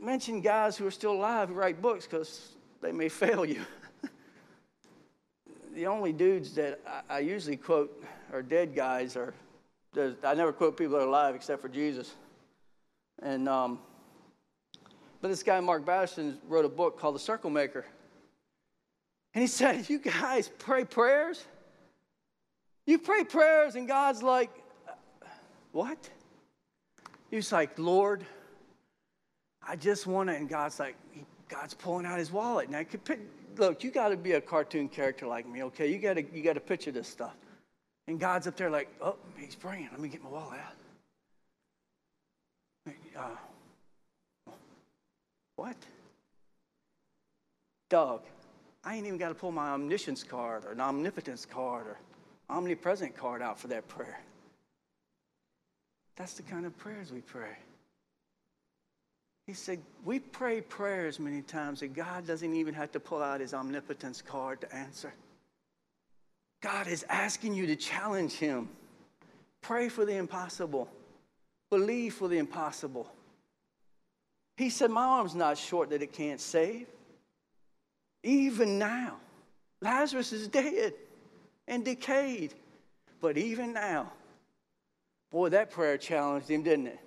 [0.01, 3.61] mention guys who are still alive who write books because they may fail you.
[5.75, 9.35] the only dudes that I, I, usually quote are dead guys, or
[10.23, 12.15] I never quote people that are alive except for Jesus.
[13.21, 13.77] And um,
[15.21, 17.85] but this guy Mark Batterson wrote a book called The Circle Maker,
[19.33, 21.43] and he said, "You guys pray prayers.
[22.85, 24.49] You pray prayers, and God's like,
[25.71, 26.09] what?"
[27.31, 28.23] He's like, Lord,
[29.65, 30.95] I just want to, and God's like,
[31.47, 32.69] God's pulling out his wallet.
[32.69, 32.83] Now,
[33.57, 35.89] look, you got to be a cartoon character like me, okay?
[35.91, 37.35] You got to you got to picture this stuff.
[38.07, 39.87] And God's up there like, oh, he's praying.
[39.91, 40.73] Let me get my wallet out.
[43.17, 43.37] Uh,
[45.55, 45.77] what?
[47.89, 48.23] Doug,
[48.83, 51.99] I ain't even got to pull my omniscience card or an omnipotence card or
[52.49, 54.19] omnipresent card out for that prayer.
[56.15, 57.57] That's the kind of prayers we pray.
[59.47, 63.39] He said, We pray prayers many times that God doesn't even have to pull out
[63.39, 65.13] his omnipotence card to answer.
[66.61, 68.69] God is asking you to challenge him.
[69.61, 70.87] Pray for the impossible,
[71.69, 73.11] believe for the impossible.
[74.57, 76.87] He said, My arm's not short that it can't save.
[78.23, 79.17] Even now,
[79.81, 80.93] Lazarus is dead
[81.67, 82.53] and decayed.
[83.19, 84.11] But even now,
[85.31, 86.99] Boy, that prayer challenged him, didn't it?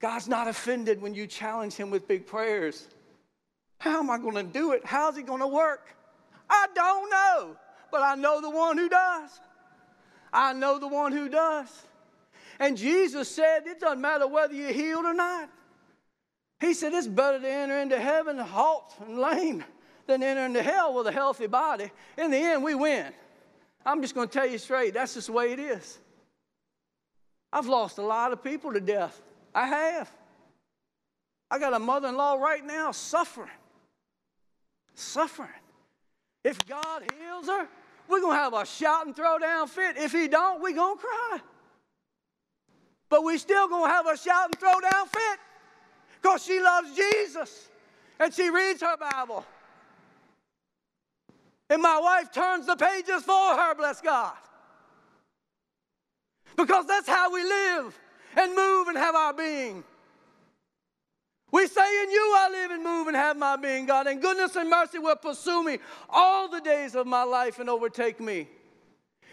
[0.00, 2.86] God's not offended when you challenge him with big prayers.
[3.78, 4.84] How am I going to do it?
[4.84, 5.88] How's it going to work?
[6.48, 7.56] I don't know,
[7.90, 9.30] but I know the one who does.
[10.32, 11.68] I know the one who does.
[12.58, 15.48] And Jesus said, It doesn't matter whether you're healed or not.
[16.60, 19.64] He said, It's better to enter into heaven halt and lame
[20.06, 21.90] than enter into hell with a healthy body.
[22.18, 23.12] In the end, we win.
[23.84, 25.98] I'm just going to tell you straight, that's just the way it is.
[27.52, 29.20] I've lost a lot of people to death.
[29.54, 30.10] I have.
[31.50, 33.50] I got a mother in law right now suffering.
[34.94, 35.50] Suffering.
[36.44, 37.68] If God heals her,
[38.08, 39.96] we're going to have a shout and throw down fit.
[39.96, 41.38] If He don't, we're going to cry.
[43.08, 45.38] But we still going to have a shout and throw down fit
[46.20, 47.68] because she loves Jesus
[48.18, 49.44] and she reads her Bible.
[51.72, 54.34] And my wife turns the pages for her, bless God.
[56.54, 57.98] Because that's how we live
[58.36, 59.82] and move and have our being.
[61.50, 64.54] We say, In you I live and move and have my being, God, and goodness
[64.54, 65.78] and mercy will pursue me
[66.10, 68.48] all the days of my life and overtake me.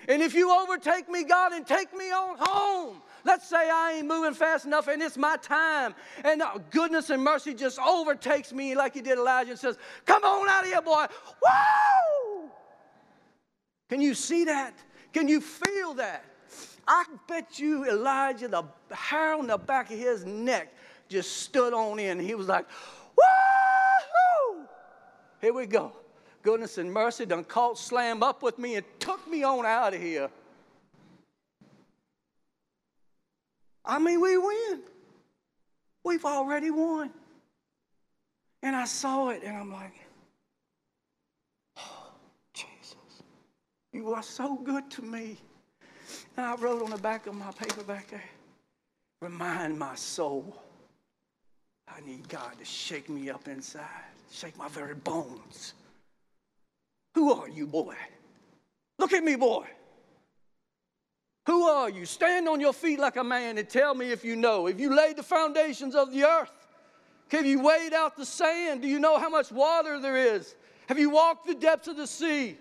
[0.08, 4.08] And if you overtake me, God, and take me on home, let's say I ain't
[4.08, 5.94] moving fast enough and it's my time,
[6.24, 6.42] and
[6.72, 10.64] goodness and mercy just overtakes me like he did Elijah and says, Come on out
[10.64, 11.06] of here, boy.
[11.44, 12.50] Woo!
[13.90, 14.74] Can you see that?
[15.14, 16.26] Can you feel that?
[16.88, 20.74] I bet you Elijah, the hair on the back of his neck
[21.08, 22.20] just stood on in.
[22.20, 22.66] He was like,
[23.16, 24.66] Woo!
[25.42, 25.94] Here we go.
[26.42, 30.02] Goodness and mercy done caught slam up with me and took me on out of
[30.02, 30.30] here.
[33.90, 34.82] I mean, we win.
[36.04, 37.10] We've already won.
[38.62, 39.94] And I saw it and I'm like,
[41.78, 42.12] oh,
[42.54, 43.24] Jesus,
[43.92, 45.38] you are so good to me.
[46.38, 48.24] And I wrote on the back of my paper back there,
[49.22, 50.56] remind my soul
[51.88, 53.88] I need God to shake me up inside,
[54.32, 55.74] shake my very bones.
[57.16, 57.96] Who are you, boy?
[59.00, 59.66] Look at me, boy.
[61.46, 62.06] Who are you?
[62.06, 64.68] Stand on your feet like a man and tell me if you know.
[64.68, 66.52] If you laid the foundations of the earth,
[67.30, 68.82] have you weighed out the sand?
[68.82, 70.56] Do you know how much water there is?
[70.88, 72.58] Have you walked the depths of the sea?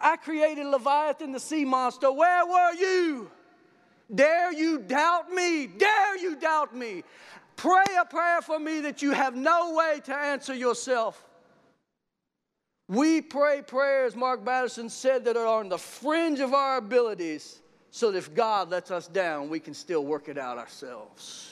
[0.00, 2.10] I created Leviathan, the sea monster.
[2.10, 3.30] Where were you?
[4.14, 5.66] Dare you doubt me?
[5.66, 7.04] Dare you doubt me?
[7.56, 11.24] Pray a prayer for me that you have no way to answer yourself.
[12.92, 18.10] We pray prayers, Mark Batterson said, that are on the fringe of our abilities, so
[18.10, 21.48] that if God lets us down, we can still work it out ourselves.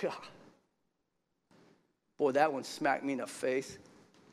[0.00, 0.14] God.
[2.16, 3.78] Boy, that one smacked me in the face.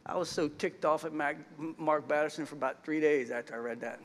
[0.05, 3.81] I was so ticked off at Mark Batterson for about three days after I read
[3.81, 3.99] that.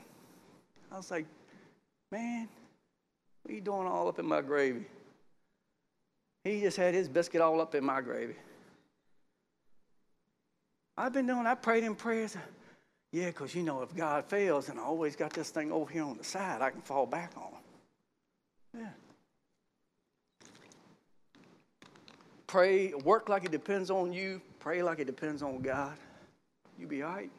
[0.91, 1.27] I was like,
[2.11, 2.49] man,
[3.43, 4.87] what are you doing all up in my gravy?
[6.45, 8.37] He just had his biscuit all up in my gravy.
[10.97, 12.37] I've been doing, I prayed in prayers.
[13.11, 16.05] Yeah, because you know, if God fails, and I always got this thing over here
[16.05, 18.79] on the side I can fall back on.
[18.79, 18.89] Yeah.
[22.47, 25.97] Pray, work like it depends on you, pray like it depends on God.
[26.79, 27.31] You be all right.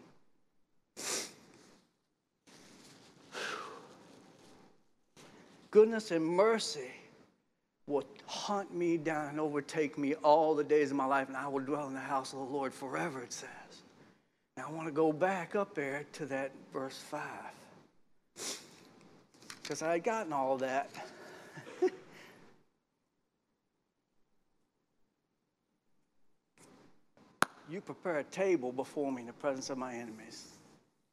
[5.76, 6.90] goodness and mercy
[7.88, 11.48] will hunt me down and overtake me all the days of my life, and I
[11.48, 13.50] will dwell in the house of the Lord forever, it says.
[14.58, 17.22] Now I want to go back up there to that verse 5.
[19.62, 20.90] Because I had gotten all that.
[27.70, 30.48] you prepare a table before me in the presence of my enemies.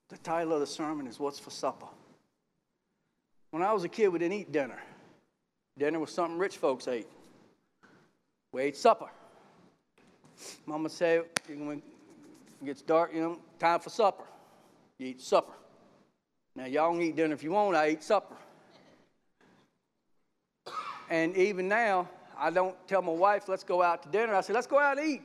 [0.08, 1.86] The title of the sermon is What's for Supper?
[3.50, 4.78] When I was a kid, we didn't eat dinner.
[5.78, 7.08] Dinner was something rich folks ate.
[8.52, 9.10] We ate supper.
[10.66, 14.24] Mama said, when it gets dark, you know, time for supper.
[14.98, 15.52] You eat supper.
[16.54, 18.36] Now, y'all can eat dinner if you want, I eat supper.
[21.08, 22.08] And even now,
[22.38, 24.34] I don't tell my wife, let's go out to dinner.
[24.34, 25.22] I say, let's go out and eat.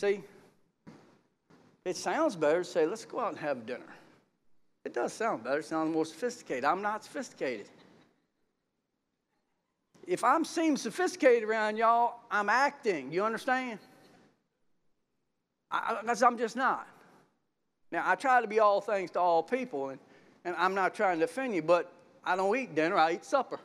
[0.00, 0.22] See,
[1.84, 3.86] it sounds better to say, let's go out and have dinner.
[4.84, 6.64] It does sound better, it sounds more sophisticated.
[6.64, 7.68] I'm not sophisticated.
[10.08, 13.12] If I'm seem sophisticated around y'all, I'm acting.
[13.12, 13.78] You understand?
[16.00, 16.88] Because I'm just not.
[17.92, 20.00] Now, I try to be all things to all people, and,
[20.46, 21.92] and I'm not trying to offend you, but
[22.24, 23.60] I don't eat dinner, I eat supper.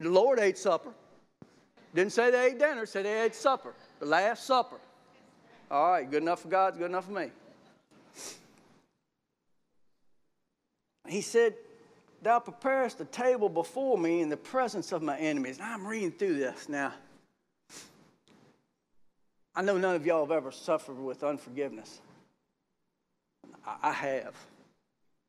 [0.00, 0.92] The Lord ate supper.
[1.94, 3.72] Didn't say they ate dinner, said they ate supper.
[3.98, 4.76] The Last Supper.
[5.70, 7.30] All right, good enough for God, good enough for me.
[11.06, 11.54] He said,
[12.24, 15.58] Thou preparest the table before me in the presence of my enemies.
[15.58, 16.94] And I'm reading through this now.
[19.54, 22.00] I know none of y'all have ever suffered with unforgiveness.
[23.66, 24.34] I, have.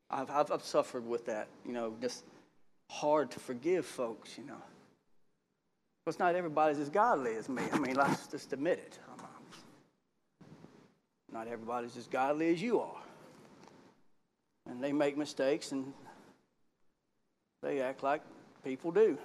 [0.10, 2.24] I've, I've, I've suffered with that, you know, just
[2.90, 4.62] hard to forgive folks, you know.
[6.06, 7.64] Because not everybody's as godly as me.
[7.74, 9.00] I mean, let's just admit it.
[11.30, 13.02] Not everybody's as godly as you are.
[14.70, 15.94] And they make mistakes and
[17.66, 18.22] they act like
[18.64, 19.18] people do.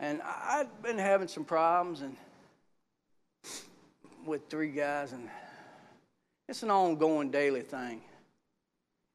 [0.00, 2.16] And I've been having some problems and
[4.24, 5.28] with three guys, and
[6.48, 8.00] it's an ongoing daily thing.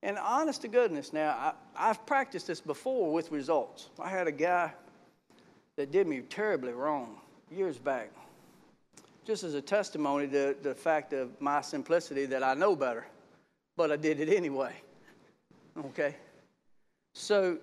[0.03, 3.89] And honest to goodness, now I, have practiced this before with results.
[3.99, 4.72] I had a guy
[5.76, 7.18] that did me terribly wrong
[7.49, 8.11] years back,
[9.26, 13.07] just as a testimony to the fact of my simplicity that I know better,
[13.76, 14.74] but I did it anyway.
[15.78, 16.15] Okay,
[17.18, 17.57] so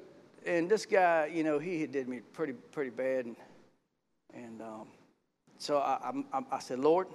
[0.44, 3.36] and this guy, you know, he did me pretty pretty bad, and
[4.34, 4.88] and um,
[5.58, 7.06] so I, I, I said, Lord,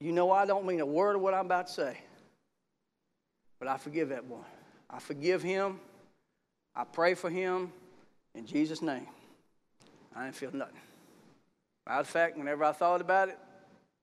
[0.00, 1.98] you know I don't mean a word of what I'm about to say,
[3.58, 4.44] but I forgive that boy.
[4.90, 5.80] I forgive him.
[6.74, 7.72] I pray for him
[8.34, 9.06] in Jesus' name.
[10.14, 10.74] I didn't feel nothing.
[11.86, 13.38] Matter of fact, whenever I thought about it,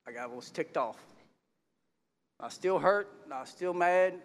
[0.07, 0.97] I got was ticked off.
[2.39, 4.15] I still hurt, I was still mad,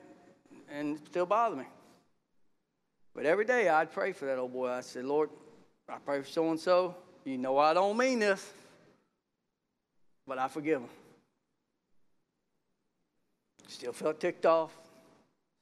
[0.71, 1.67] and it still bothered me.
[3.15, 4.69] But every day I'd pray for that old boy.
[4.69, 5.31] I said, Lord,
[5.89, 6.95] I pray for so and so.
[7.25, 8.51] You know I don't mean this,
[10.27, 10.89] but I forgive him.
[13.69, 14.77] Still felt ticked off,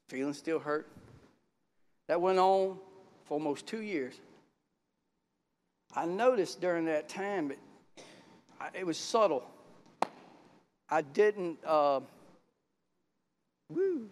[0.08, 0.86] feeling still hurt.
[2.06, 2.78] That went on
[3.24, 4.14] for almost two years.
[5.94, 7.58] I noticed during that time, it,
[8.74, 9.44] it was subtle.
[10.88, 12.00] I didn't, uh,
[13.68, 14.08] woo.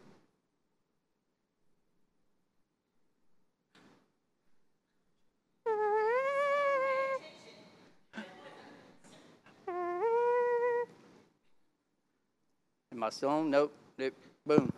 [12.96, 13.50] Am I still on?
[13.50, 13.74] Nope.
[13.98, 14.14] It,
[14.46, 14.72] boom.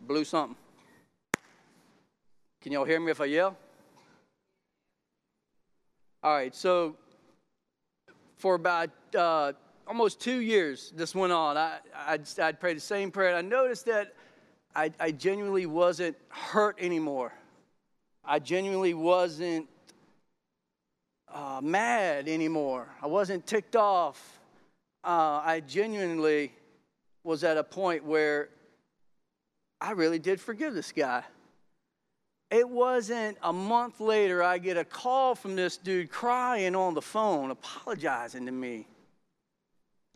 [0.00, 0.56] Blew something.
[2.62, 3.54] Can y'all hear me if I yell?
[6.22, 6.96] All right, so
[8.38, 9.52] for about uh,
[9.86, 11.58] almost two years, this went on.
[11.58, 11.76] I,
[12.06, 13.36] I'd, I'd pray the same prayer.
[13.36, 14.14] And I noticed that
[14.74, 17.34] I, I genuinely wasn't hurt anymore.
[18.24, 19.68] I genuinely wasn't
[21.30, 22.88] uh, mad anymore.
[23.02, 24.40] I wasn't ticked off.
[25.04, 26.54] Uh, I genuinely
[27.26, 28.48] was at a point where
[29.80, 31.24] I really did forgive this guy.
[32.50, 37.02] It wasn't a month later, I get a call from this dude crying on the
[37.02, 38.86] phone, apologizing to me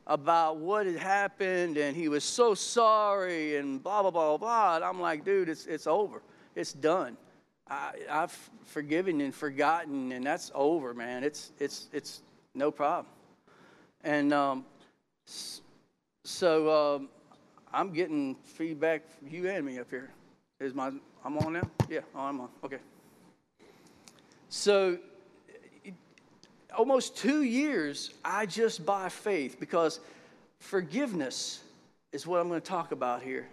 [0.06, 4.76] about what had happened, and he was so sorry, and blah, blah, blah, blah.
[4.76, 6.22] And I'm like, dude, it's, it's over.
[6.54, 7.16] It's done.
[7.68, 11.24] I, I've forgiven and forgotten, and that's over, man.
[11.24, 12.22] It's, it's, it's
[12.54, 13.12] no problem.
[14.04, 14.64] And um,
[16.30, 17.08] so um,
[17.72, 20.10] I'm getting feedback from you and me up here.
[20.60, 20.92] Is my
[21.24, 21.68] I'm on now?
[21.88, 22.48] Yeah, oh, I'm on.
[22.64, 22.78] Okay.
[24.48, 24.98] So
[26.76, 30.00] almost two years, I just by faith, because
[30.60, 31.62] forgiveness
[32.12, 33.48] is what I'm going to talk about here.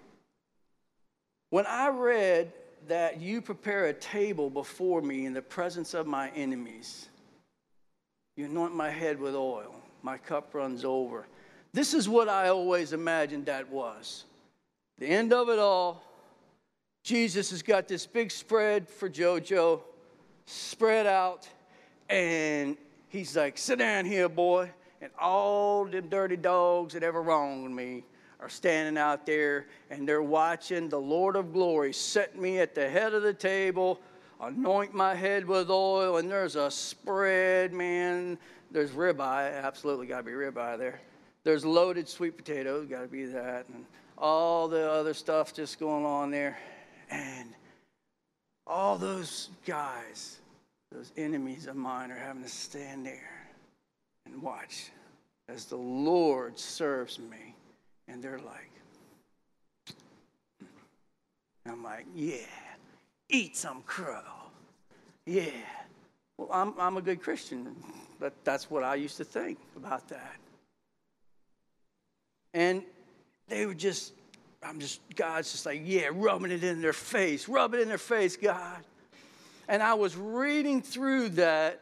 [1.49, 2.51] When I read
[2.88, 7.09] that you prepare a table before me in the presence of my enemies,
[8.36, 11.25] you anoint my head with oil, my cup runs over.
[11.74, 14.26] This is what I always imagined that was.
[14.99, 16.03] The end of it all,
[17.03, 19.82] Jesus has got this big spread for JoJo,
[20.45, 21.47] spread out,
[22.09, 22.78] and
[23.09, 24.72] he's like, Sit down here, boy.
[24.99, 28.03] And all them dirty dogs that ever wronged me
[28.39, 32.89] are standing out there and they're watching the Lord of glory set me at the
[32.89, 33.99] head of the table,
[34.41, 38.38] anoint my head with oil, and there's a spread, man.
[38.72, 40.99] There's ribeye, absolutely got to be ribeye there.
[41.47, 43.85] There's loaded sweet potatoes, got to be that, and
[44.17, 46.57] all the other stuff just going on there.
[47.09, 47.53] And
[48.67, 50.39] all those guys,
[50.91, 53.47] those enemies of mine, are having to stand there
[54.25, 54.91] and watch
[55.47, 57.55] as the Lord serves me.
[58.09, 59.95] And they're like,
[61.65, 62.39] I'm like, yeah,
[63.29, 64.19] eat some crow.
[65.25, 65.45] Yeah.
[66.37, 67.73] Well, I'm, I'm a good Christian,
[68.19, 70.35] but that's what I used to think about that.
[72.53, 72.83] And
[73.47, 74.13] they were just
[74.63, 77.97] I'm just, God's just like, yeah, rubbing it in their face, rub it in their
[77.97, 78.83] face, God.
[79.67, 81.79] And I was reading through that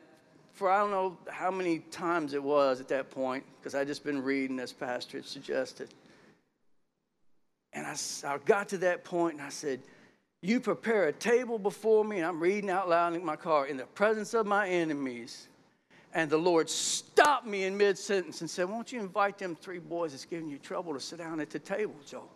[0.55, 4.05] for I don't know how many times it was at that point, because I just
[4.05, 5.89] been reading as Pastor had suggested.
[7.73, 7.95] And I,
[8.25, 9.81] I got to that point and I said,
[10.41, 13.75] You prepare a table before me, and I'm reading out loud in my car, in
[13.75, 15.49] the presence of my enemies.
[16.15, 19.79] And the Lord stopped me in mid sentence and said, Won't you invite them three
[19.79, 22.31] boys that's giving you trouble to sit down at the table, Joel?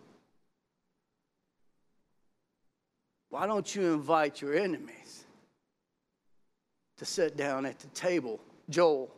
[3.29, 5.23] Why don't you invite your enemies
[6.97, 9.15] to sit down at the table, Joel?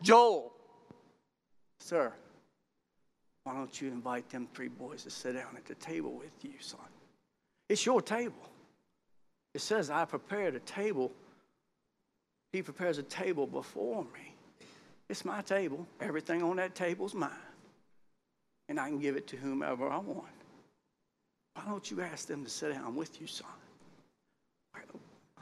[0.00, 0.50] Joel,
[1.78, 2.10] sir,
[3.44, 6.54] why don't you invite them three boys to sit down at the table with you,
[6.58, 6.80] son?
[7.68, 8.48] It's your table.
[9.52, 11.12] It says, I prepared a table
[12.52, 14.34] he prepares a table before me.
[15.08, 15.86] It's my table.
[16.00, 17.30] Everything on that table is mine.
[18.68, 20.26] And I can give it to whomever I want.
[21.54, 23.46] Why don't you ask them to sit down with you, son?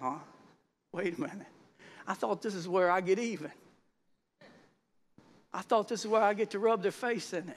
[0.00, 0.18] Huh?
[0.92, 1.46] Wait a minute.
[2.07, 3.50] I thought this is where I get even.
[5.52, 7.57] I thought this is where I get to rub their face in it.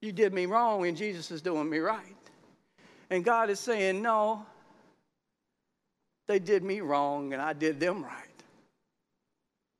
[0.00, 2.02] You did me wrong, and Jesus is doing me right.
[3.10, 4.46] And God is saying, No,
[6.26, 8.27] they did me wrong, and I did them right.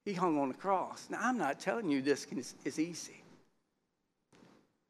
[0.08, 1.06] He hung on the cross.
[1.10, 2.26] Now, I'm not telling you this
[2.64, 3.22] is easy.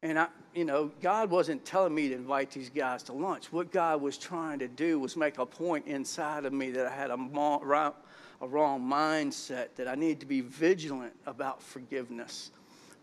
[0.01, 3.51] And I, you know, God wasn't telling me to invite these guys to lunch.
[3.51, 6.95] What God was trying to do was make a point inside of me that I
[6.95, 12.51] had a, a wrong mindset, that I need to be vigilant about forgiveness.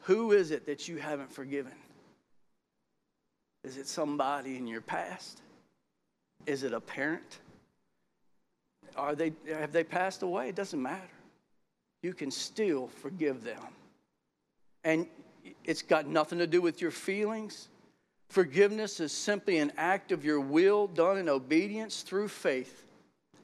[0.04, 1.74] Who is it that you haven't forgiven?
[3.62, 5.42] Is it somebody in your past?
[6.46, 7.40] Is it a parent?
[8.96, 10.48] Are they, have they passed away?
[10.48, 11.10] It doesn't matter
[12.06, 13.60] you can still forgive them.
[14.84, 15.08] And
[15.64, 17.68] it's got nothing to do with your feelings.
[18.28, 22.84] Forgiveness is simply an act of your will done in obedience through faith.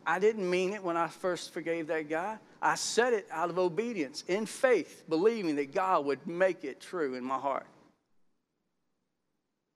[0.07, 2.39] I didn't mean it when I first forgave that guy.
[2.61, 7.17] I said it out of obedience, in faith, believing that God would make it true
[7.17, 7.67] in my heart.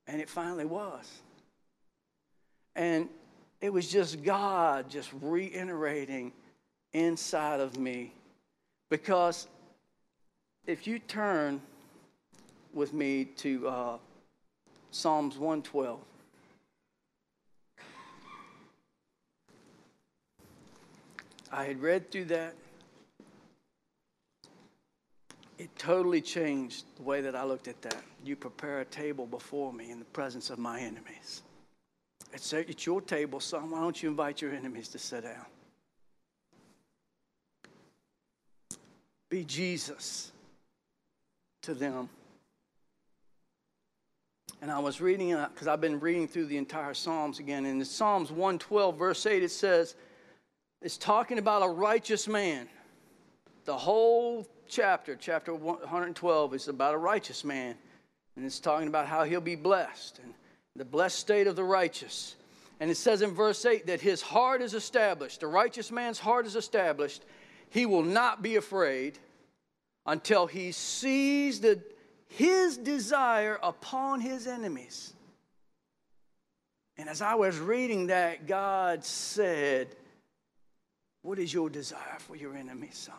[0.06, 1.10] And it finally was.
[2.76, 3.08] And
[3.60, 6.32] it was just God just reiterating
[6.92, 8.12] inside of me
[8.90, 9.48] because
[10.66, 11.60] if you turn
[12.76, 13.96] with me to uh,
[14.90, 15.98] Psalms 112.
[21.52, 22.54] I had read through that.
[25.58, 28.02] It totally changed the way that I looked at that.
[28.24, 31.42] You prepare a table before me in the presence of my enemies.
[32.32, 33.70] It's, it's your table, son.
[33.70, 35.46] Why don't you invite your enemies to sit down?
[39.36, 40.32] Be Jesus
[41.60, 42.08] to them.
[44.62, 47.66] And I was reading uh, because I've been reading through the entire Psalms again.
[47.66, 49.94] And in Psalms 112, verse 8, it says,
[50.80, 52.66] it's talking about a righteous man.
[53.66, 57.74] The whole chapter, chapter 112, is about a righteous man.
[58.36, 60.32] And it's talking about how he'll be blessed and
[60.76, 62.36] the blessed state of the righteous.
[62.80, 65.40] And it says in verse 8 that his heart is established.
[65.40, 67.22] The righteous man's heart is established,
[67.68, 69.18] he will not be afraid
[70.06, 71.82] until he sees the,
[72.28, 75.12] his desire upon his enemies.
[76.96, 79.88] And as I was reading that, God said,
[81.22, 83.14] What is your desire for your enemies, son?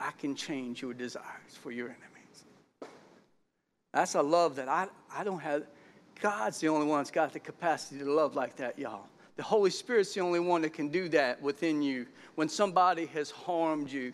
[0.00, 2.44] I can change your desires for your enemies.
[3.92, 5.64] That's a love that I, I don't have.
[6.20, 9.06] God's the only one that's got the capacity to love like that, y'all.
[9.36, 12.06] The Holy Spirit's the only one that can do that within you.
[12.34, 14.12] When somebody has harmed you,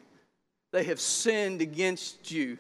[0.71, 2.59] they have sinned against you.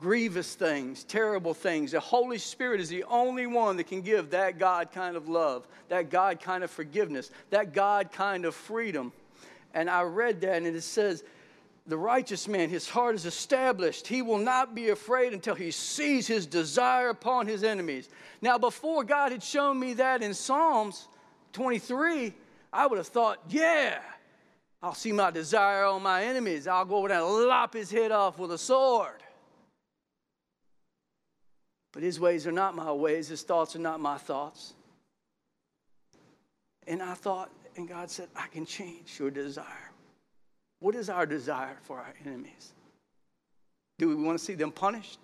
[0.00, 1.92] Grievous things, terrible things.
[1.92, 5.68] The Holy Spirit is the only one that can give that God kind of love,
[5.90, 9.12] that God kind of forgiveness, that God kind of freedom.
[9.74, 11.22] And I read that, and it says,
[11.86, 14.06] the righteous man, his heart is established.
[14.06, 18.08] He will not be afraid until he sees his desire upon his enemies.
[18.40, 21.08] Now, before God had shown me that in Psalms,
[21.52, 22.34] 23,
[22.72, 24.00] I would have thought, yeah,
[24.82, 26.66] I'll see my desire on my enemies.
[26.66, 29.22] I'll go over there and lop his head off with a sword.
[31.92, 34.74] But his ways are not my ways, his thoughts are not my thoughts.
[36.86, 39.90] And I thought, and God said, I can change your desire.
[40.80, 42.72] What is our desire for our enemies?
[43.98, 45.20] Do we want to see them punished?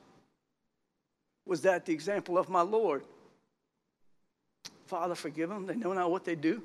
[1.47, 3.03] Was that the example of my Lord?
[4.87, 5.67] Father, forgive them.
[5.67, 6.63] They know not what they do.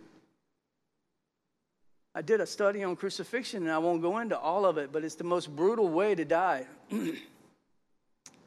[2.15, 5.03] I did a study on crucifixion, and I won't go into all of it, but
[5.03, 6.67] it's the most brutal way to die.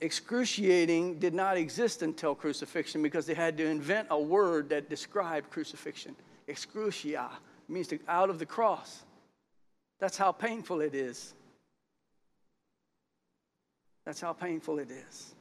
[0.01, 5.51] Excruciating did not exist until crucifixion because they had to invent a word that described
[5.51, 6.15] crucifixion.
[6.49, 7.29] Excrucia
[7.69, 9.03] means to, out of the cross.
[9.99, 11.35] That's how painful it is.
[14.05, 15.35] That's how painful it is.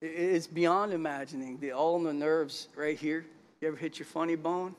[0.00, 1.58] It's beyond imagining.
[1.58, 3.26] The all in the nerves right here.
[3.60, 4.74] You ever hit your funny bone?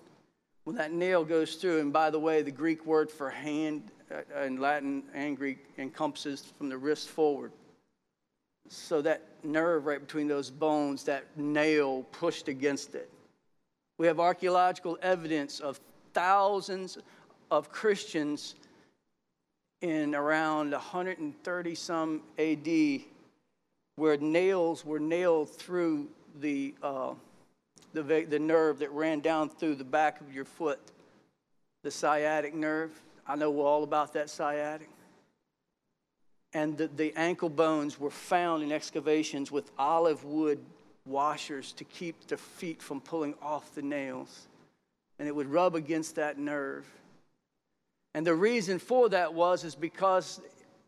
[0.71, 4.43] When that nail goes through, and by the way, the Greek word for hand uh,
[4.43, 7.51] in Latin and Greek encompasses from the wrist forward.
[8.69, 13.11] So that nerve right between those bones, that nail pushed against it.
[13.97, 15.77] We have archaeological evidence of
[16.13, 16.97] thousands
[17.51, 18.55] of Christians
[19.81, 23.01] in around 130 some AD
[23.97, 26.07] where nails were nailed through
[26.39, 27.13] the, uh,
[27.93, 30.79] the, the nerve that ran down through the back of your foot,
[31.83, 32.91] the sciatic nerve.
[33.27, 34.89] I know all about that sciatic.
[36.53, 40.59] And the, the ankle bones were found in excavations with olive wood
[41.05, 44.47] washers to keep the feet from pulling off the nails.
[45.17, 46.85] And it would rub against that nerve.
[48.13, 50.41] And the reason for that was is because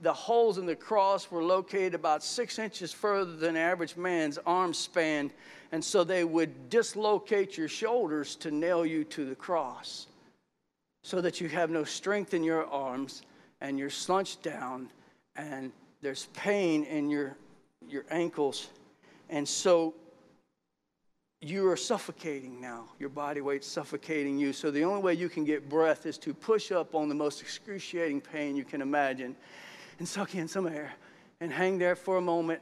[0.03, 4.73] the holes in the cross were located about six inches further than average man's arm
[4.73, 5.31] span.
[5.71, 10.07] And so they would dislocate your shoulders to nail you to the cross
[11.03, 13.23] so that you have no strength in your arms
[13.61, 14.89] and you're slunched down
[15.37, 17.37] and there's pain in your,
[17.87, 18.67] your ankles.
[19.29, 19.95] And so
[21.39, 22.89] you are suffocating now.
[22.99, 24.51] Your body weight's suffocating you.
[24.51, 27.41] So the only way you can get breath is to push up on the most
[27.41, 29.35] excruciating pain you can imagine
[29.99, 30.93] and suck in some air
[31.39, 32.61] and hang there for a moment.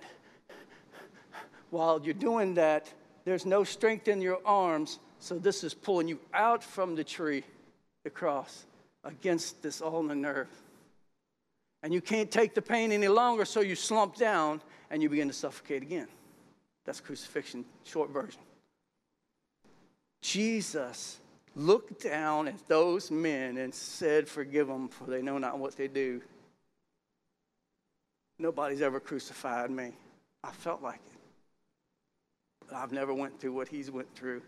[1.69, 2.91] While you're doing that,
[3.25, 4.99] there's no strength in your arms.
[5.19, 7.43] So this is pulling you out from the tree,
[8.03, 8.65] the cross,
[9.03, 10.49] against this ulnar nerve.
[11.83, 15.27] And you can't take the pain any longer, so you slump down and you begin
[15.27, 16.07] to suffocate again.
[16.85, 18.41] That's crucifixion, short version.
[20.21, 21.19] Jesus
[21.55, 25.87] looked down at those men and said, Forgive them, for they know not what they
[25.87, 26.21] do.
[28.41, 29.91] Nobody's ever crucified me.
[30.43, 31.19] I felt like it.
[32.67, 34.41] But I've never went through what he's went through.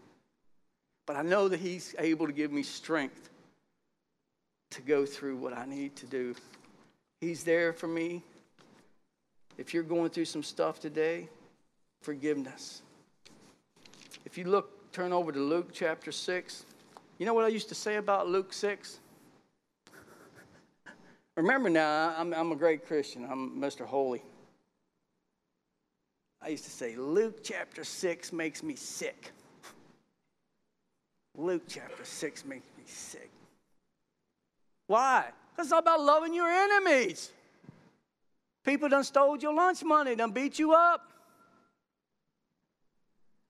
[1.06, 3.30] But I know that he's able to give me strength
[4.72, 6.36] to go through what I need to do.
[7.22, 8.24] He's there for me.
[9.58, 11.30] If you're going through some stuff today,
[12.02, 12.82] forgiveness.
[14.26, 16.66] If you look turn over to Luke chapter 6.
[17.18, 19.00] You know what I used to say about Luke 6?
[21.36, 23.27] Remember now, I'm, I'm a great Christian.
[23.29, 23.86] I'm Mr.
[23.86, 24.21] Holy.
[26.41, 29.31] I used to say, Luke chapter 6 makes me sick.
[31.36, 33.31] Luke chapter 6 makes me sick.
[34.88, 35.25] Why?
[35.51, 37.31] Because it's all about loving your enemies.
[38.63, 41.11] People done stole your lunch money, done beat you up,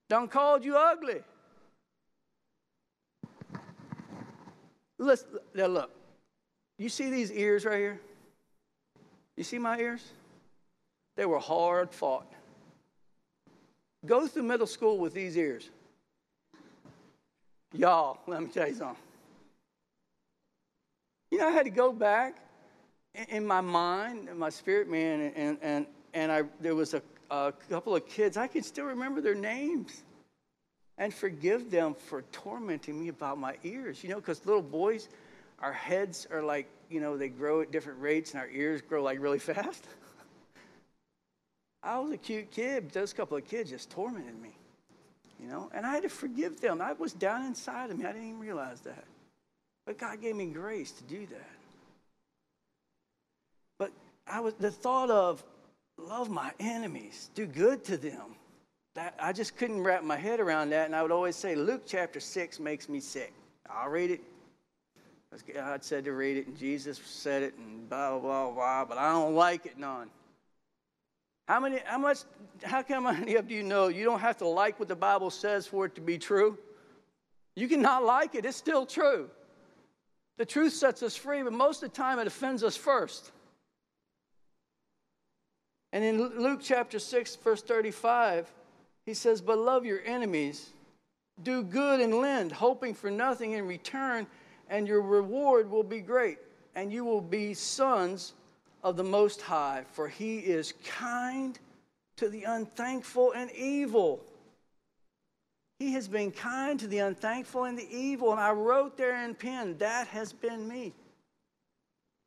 [0.09, 1.21] done called you ugly.
[4.97, 6.02] Listen, now look.
[6.77, 7.99] You see these ears right here?
[9.37, 10.03] You see my ears?
[11.15, 12.31] They were hard fought.
[14.05, 15.69] Go through middle school with these ears.
[17.73, 18.97] Y'all, let me tell you something.
[21.31, 22.37] You know, I had to go back
[23.29, 27.01] in my mind, in my spirit, man, and, and, and I, there was a,
[27.31, 30.03] a couple of kids, I can still remember their names
[30.97, 34.03] and forgive them for tormenting me about my ears.
[34.03, 35.09] You know, because little boys,
[35.63, 39.01] our heads are like, you know, they grow at different rates and our ears grow
[39.01, 39.87] like really fast.
[41.83, 44.51] I was a cute kid, but those couple of kids just tormented me,
[45.41, 46.81] you know, and I had to forgive them.
[46.81, 48.05] I was down inside of me.
[48.05, 49.05] I didn't even realize that.
[49.85, 51.49] But God gave me grace to do that.
[53.79, 53.91] But
[54.27, 55.43] I was the thought of
[55.97, 58.35] love my enemies, do good to them
[58.95, 60.85] that, I just couldn't wrap my head around that.
[60.85, 63.33] And I would always say, Luke chapter 6 makes me sick.
[63.69, 64.21] I'll read it.
[65.41, 69.11] God said to read it, and Jesus said it, and blah, blah, blah, but I
[69.11, 70.09] don't like it none.
[71.47, 72.19] How many, how much,
[72.63, 75.67] how come many of you know you don't have to like what the Bible says
[75.67, 76.57] for it to be true?
[77.55, 79.29] You cannot like it, it's still true.
[80.37, 83.31] The truth sets us free, but most of the time it offends us first.
[85.91, 88.51] And in Luke chapter 6, verse 35,
[89.05, 90.71] he says, But love your enemies,
[91.43, 94.25] do good and lend, hoping for nothing in return,
[94.69, 96.37] and your reward will be great,
[96.75, 98.33] and you will be sons
[98.83, 101.57] of the Most High, for he is kind
[102.17, 104.23] to the unthankful and evil.
[105.79, 108.31] He has been kind to the unthankful and the evil.
[108.31, 110.93] And I wrote there in pen, that has been me.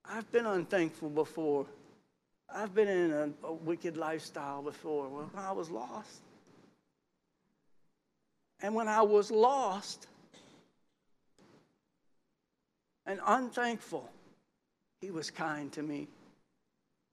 [0.05, 1.67] I've been unthankful before.
[2.53, 6.21] I've been in a, a wicked lifestyle before when I was lost.
[8.61, 10.07] And when I was lost
[13.07, 14.09] and unthankful,
[15.01, 16.09] He was kind to me.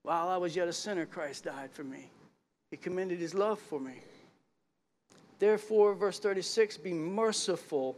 [0.03, 2.09] While I was yet a sinner, Christ died for me.
[2.71, 3.95] He commended His love for me.
[5.39, 7.97] Therefore, verse 36 be merciful.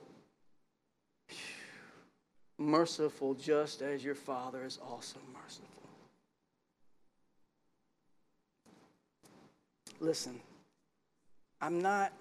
[2.57, 5.75] Merciful just as your Father is also merciful.
[9.99, 10.39] Listen,
[11.61, 12.11] I'm not.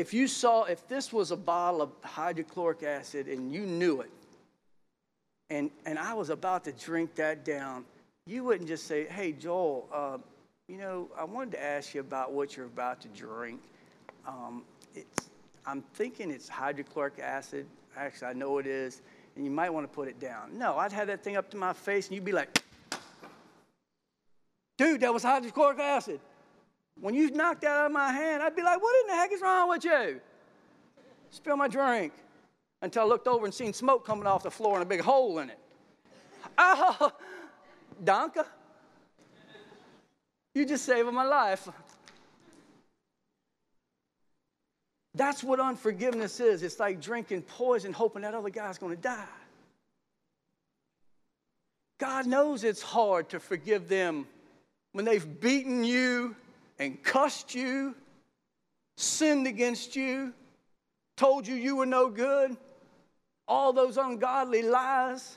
[0.00, 4.10] If you saw, if this was a bottle of hydrochloric acid and you knew it,
[5.50, 7.84] and, and I was about to drink that down,
[8.24, 10.16] you wouldn't just say, Hey, Joel, uh,
[10.68, 13.60] you know, I wanted to ask you about what you're about to drink.
[14.26, 14.62] Um,
[14.94, 15.28] it's,
[15.66, 17.66] I'm thinking it's hydrochloric acid.
[17.94, 19.02] Actually, I know it is,
[19.36, 20.56] and you might want to put it down.
[20.56, 22.62] No, I'd have that thing up to my face, and you'd be like,
[24.78, 26.20] dude, that was hydrochloric acid.
[27.00, 29.32] When you knocked that out of my hand, I'd be like, what in the heck
[29.32, 30.20] is wrong with you?
[31.30, 32.12] Spill my drink.
[32.82, 35.38] Until I looked over and seen smoke coming off the floor and a big hole
[35.38, 35.58] in it.
[36.56, 37.12] Oh,
[38.04, 38.46] Donka.
[40.54, 41.68] You just saved my life.
[45.14, 46.62] That's what unforgiveness is.
[46.62, 49.24] It's like drinking poison, hoping that other guy's going to die.
[51.98, 54.26] God knows it's hard to forgive them
[54.92, 56.34] when they've beaten you
[56.80, 57.94] and cussed you,
[58.96, 60.32] sinned against you,
[61.16, 62.56] told you you were no good,
[63.46, 65.36] all those ungodly lies.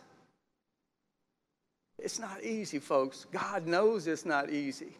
[2.00, 3.28] It's not easy, folks.
[3.32, 4.98] God knows it's not easy.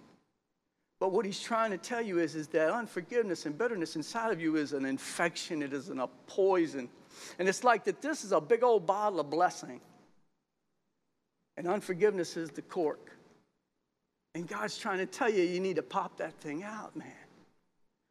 [1.00, 4.42] But what he's trying to tell you is, is that unforgiveness and bitterness inside of
[4.42, 6.90] you is an infection, it is a poison.
[7.40, 9.80] And it's like that this is a big old bottle of blessing.
[11.56, 13.12] And unforgiveness is the cork.
[14.36, 17.08] And God's trying to tell you, you need to pop that thing out, man.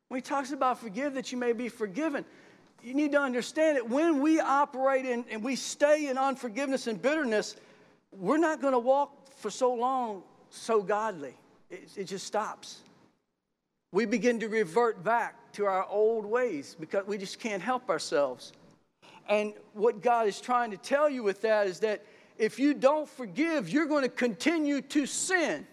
[0.08, 2.24] When he talks about forgive that you may be forgiven,
[2.82, 7.00] you need to understand that when we operate in, and we stay in unforgiveness and
[7.00, 7.56] bitterness,
[8.12, 11.34] we're not going to walk for so long so godly.
[11.70, 12.80] It, it just stops.
[13.92, 18.52] We begin to revert back to our old ways because we just can't help ourselves.
[19.28, 22.04] And what God is trying to tell you with that is that
[22.38, 25.66] if you don't forgive, you're going to continue to sin.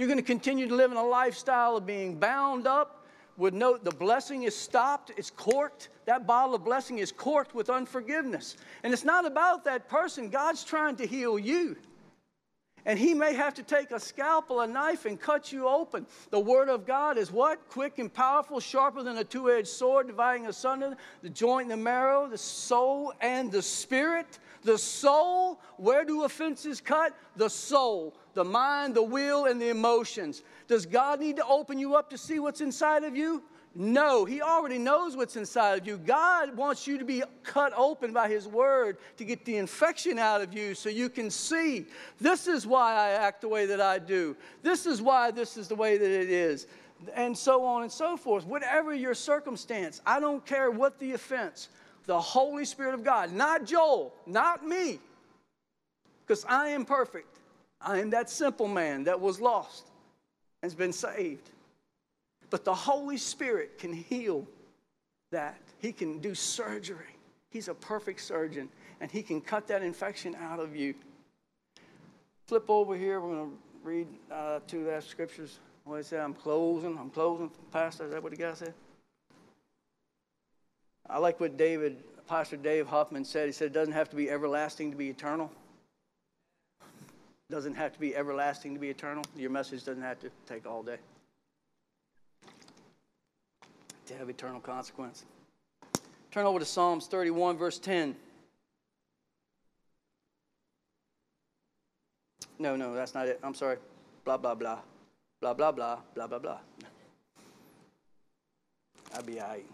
[0.00, 3.04] You're going to continue to live in a lifestyle of being bound up
[3.36, 5.90] with no, the blessing is stopped, it's corked.
[6.06, 8.56] That bottle of blessing is corked with unforgiveness.
[8.82, 10.30] And it's not about that person.
[10.30, 11.76] God's trying to heal you.
[12.86, 16.06] And he may have to take a scalpel, a knife, and cut you open.
[16.30, 17.68] The word of God is what?
[17.68, 21.76] Quick and powerful, sharper than a two edged sword, dividing asunder the joint and the
[21.76, 24.38] marrow, the soul and the spirit.
[24.62, 27.14] The soul, where do offenses cut?
[27.36, 30.42] The soul, the mind, the will, and the emotions.
[30.68, 33.42] Does God need to open you up to see what's inside of you?
[33.74, 35.96] No, He already knows what's inside of you.
[35.96, 40.40] God wants you to be cut open by His Word to get the infection out
[40.40, 41.86] of you so you can see
[42.20, 44.36] this is why I act the way that I do.
[44.62, 46.66] This is why this is the way that it is.
[47.14, 48.44] And so on and so forth.
[48.44, 51.68] Whatever your circumstance, I don't care what the offense,
[52.06, 54.98] the Holy Spirit of God, not Joel, not me,
[56.26, 57.39] because I am perfect.
[57.80, 59.88] I am that simple man that was lost
[60.62, 61.48] and has been saved.
[62.50, 64.46] But the Holy Spirit can heal
[65.30, 65.60] that.
[65.78, 67.16] He can do surgery.
[67.50, 68.68] He's a perfect surgeon,
[69.00, 70.94] and He can cut that infection out of you.
[72.46, 73.20] Flip over here.
[73.20, 75.58] We're going to read uh, two last scriptures.
[75.84, 76.20] What that?
[76.20, 76.98] I'm closing.
[76.98, 78.04] I'm closing, Pastor.
[78.04, 78.74] Is that what the guy said?
[81.08, 81.96] I like what David,
[82.28, 83.46] Pastor Dave Hoffman said.
[83.46, 85.50] He said it doesn't have to be everlasting to be eternal.
[87.50, 89.24] Doesn't have to be everlasting to be eternal.
[89.36, 90.98] Your message doesn't have to take all day
[94.10, 95.24] to have eternal consequence.
[96.32, 98.16] Turn over to Psalms 31, verse 10.
[102.58, 103.38] No, no, that's not it.
[103.42, 103.76] I'm sorry.
[104.24, 104.80] Blah, blah, blah.
[105.40, 105.98] Blah, blah, blah.
[106.14, 106.58] Blah, blah, blah.
[109.14, 109.66] I'll be all right.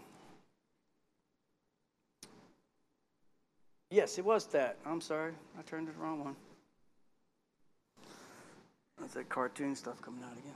[3.91, 4.77] Yes, it was that.
[4.85, 5.33] I'm sorry.
[5.59, 6.37] I turned to the wrong one.
[9.01, 10.55] That's that cartoon stuff coming out again.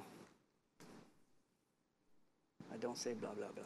[2.72, 3.64] I don't say blah, blah, blah.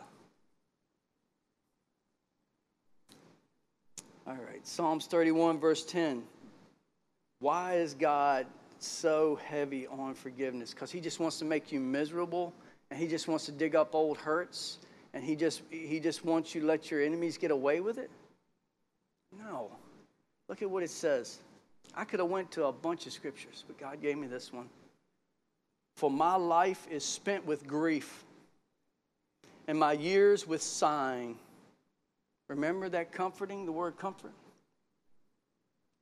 [4.26, 6.22] All right, Psalms 31, verse 10.
[7.40, 8.46] Why is God
[8.78, 10.72] so heavy on forgiveness?
[10.72, 12.54] Because He just wants to make you miserable
[12.90, 14.78] and He just wants to dig up old hurts
[15.12, 18.10] and He just, he just wants you to let your enemies get away with it?
[19.38, 19.70] No.
[20.48, 21.38] Look at what it says.
[21.94, 24.68] I could have went to a bunch of scriptures, but God gave me this one.
[25.96, 28.24] For my life is spent with grief
[29.66, 31.38] and my years with sighing.
[32.48, 34.32] Remember that comforting, the word comfort?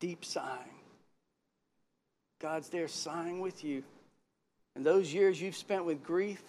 [0.00, 0.80] Deep sighing.
[2.40, 3.84] God's there sighing with you.
[4.74, 6.42] And those years you've spent with grief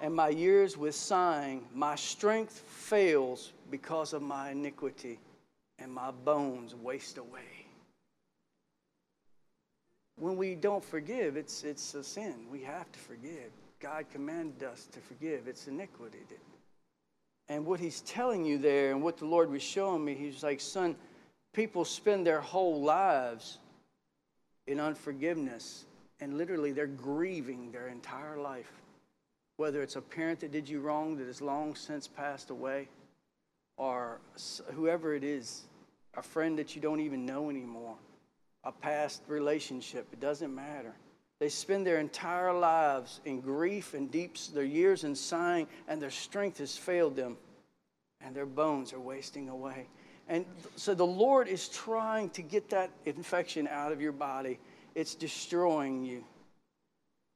[0.00, 1.66] and my years with sighing.
[1.74, 5.18] My strength fails because of my iniquity,
[5.78, 7.66] and my bones waste away.
[10.20, 12.34] When we don't forgive, it's, it's a sin.
[12.52, 13.50] We have to forgive.
[13.80, 15.48] God commanded us to forgive.
[15.48, 16.18] It's iniquity.
[17.48, 20.60] And what he's telling you there, and what the Lord was showing me, he's like,
[20.60, 20.94] son,
[21.54, 23.58] people spend their whole lives
[24.66, 25.86] in unforgiveness,
[26.20, 28.70] and literally they're grieving their entire life.
[29.56, 32.88] Whether it's a parent that did you wrong that has long since passed away,
[33.78, 34.20] or
[34.74, 35.62] whoever it is,
[36.14, 37.96] a friend that you don't even know anymore,
[38.64, 40.94] a past relationship, it doesn't matter.
[41.38, 46.10] They spend their entire lives in grief and deep, their years in sighing, and their
[46.10, 47.38] strength has failed them,
[48.20, 49.86] and their bones are wasting away.
[50.28, 50.44] And
[50.76, 54.58] so the Lord is trying to get that infection out of your body.
[54.94, 56.24] It's destroying you.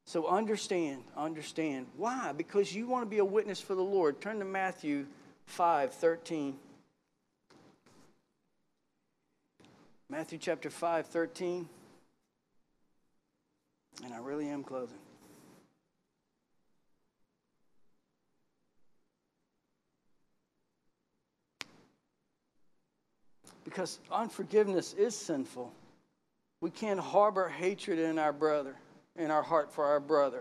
[0.07, 1.87] So understand, understand.
[1.97, 2.33] Why?
[2.37, 4.21] Because you want to be a witness for the Lord.
[4.21, 5.07] Turn to Matthew
[5.47, 6.57] 5 13.
[10.09, 11.69] Matthew chapter 5 13.
[14.05, 14.99] And I really am closing.
[23.65, 25.73] Because unforgiveness is sinful.
[26.61, 28.77] We can't harbor hatred in our brother,
[29.17, 30.39] in our heart for our brother.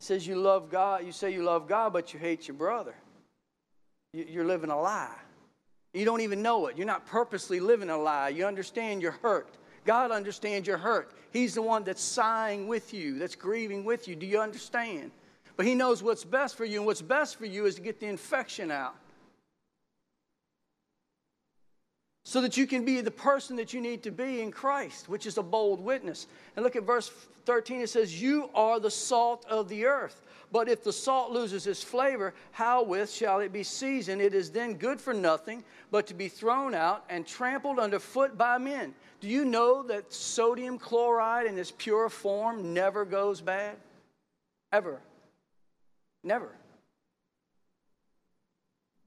[0.00, 2.94] It says you love God, you say you love God, but you hate your brother.
[4.12, 5.16] You're living a lie.
[5.92, 6.76] You don't even know it.
[6.76, 8.28] You're not purposely living a lie.
[8.28, 9.48] You understand you're hurt.
[9.84, 11.12] God understands you're hurt.
[11.32, 14.14] He's the one that's sighing with you, that's grieving with you.
[14.14, 15.10] Do you understand?
[15.56, 17.98] But He knows what's best for you, and what's best for you is to get
[18.00, 18.94] the infection out.
[22.24, 25.26] So that you can be the person that you need to be in Christ, which
[25.26, 26.28] is a bold witness.
[26.54, 27.10] And look at verse
[27.46, 30.22] 13, it says, You are the salt of the earth.
[30.52, 34.20] But if the salt loses its flavor, how with shall it be seasoned?
[34.20, 38.58] It is then good for nothing but to be thrown out and trampled underfoot by
[38.58, 38.94] men.
[39.20, 43.76] Do you know that sodium chloride in its pure form never goes bad?
[44.72, 45.00] Ever.
[46.24, 46.50] Never.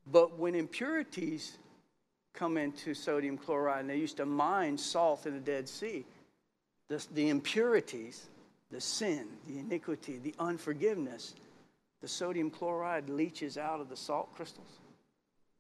[0.10, 1.58] But when impurities
[2.34, 6.06] come into sodium chloride, and they used to mine salt in the Dead Sea,
[6.90, 8.28] the, the impurities,
[8.74, 11.36] the sin, the iniquity, the unforgiveness,
[12.02, 14.80] the sodium chloride leaches out of the salt crystals.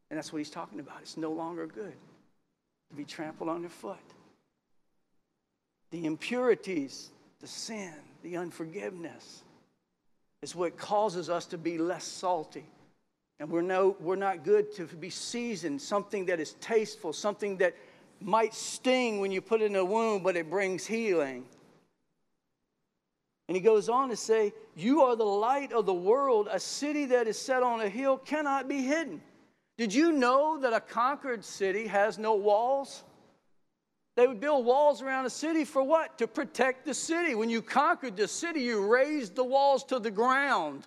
[0.09, 0.97] And that's what he's talking about.
[1.01, 1.93] It's no longer good
[2.89, 3.97] to be trampled underfoot
[5.93, 7.93] the impurities, the sin,
[8.23, 9.43] the unforgiveness
[10.41, 12.65] is what causes us to be less salty.
[13.39, 17.75] And we're, no, we're not good to be seasoned, something that is tasteful, something that
[18.19, 21.45] might sting when you put it in a wound, but it brings healing.
[23.47, 26.47] And he goes on to say, You are the light of the world.
[26.51, 29.21] A city that is set on a hill cannot be hidden.
[29.77, 33.03] Did you know that a conquered city has no walls?
[34.15, 36.17] They would build walls around a city for what?
[36.19, 37.33] To protect the city.
[37.33, 40.85] When you conquered the city, you razed the walls to the ground.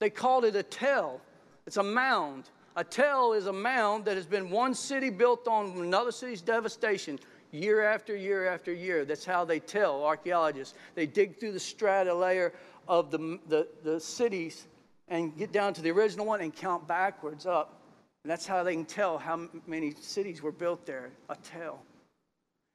[0.00, 1.20] They called it a tell.
[1.66, 2.50] It's a mound.
[2.74, 7.18] A tell is a mound that has been one city built on another city's devastation
[7.52, 9.04] year after year after year.
[9.04, 10.74] That's how they tell archaeologists.
[10.94, 12.52] They dig through the strata layer
[12.88, 14.66] of the, the, the cities
[15.08, 17.80] and get down to the original one and count backwards up.
[18.22, 21.10] And that's how they can tell how many cities were built there.
[21.28, 21.82] A tell.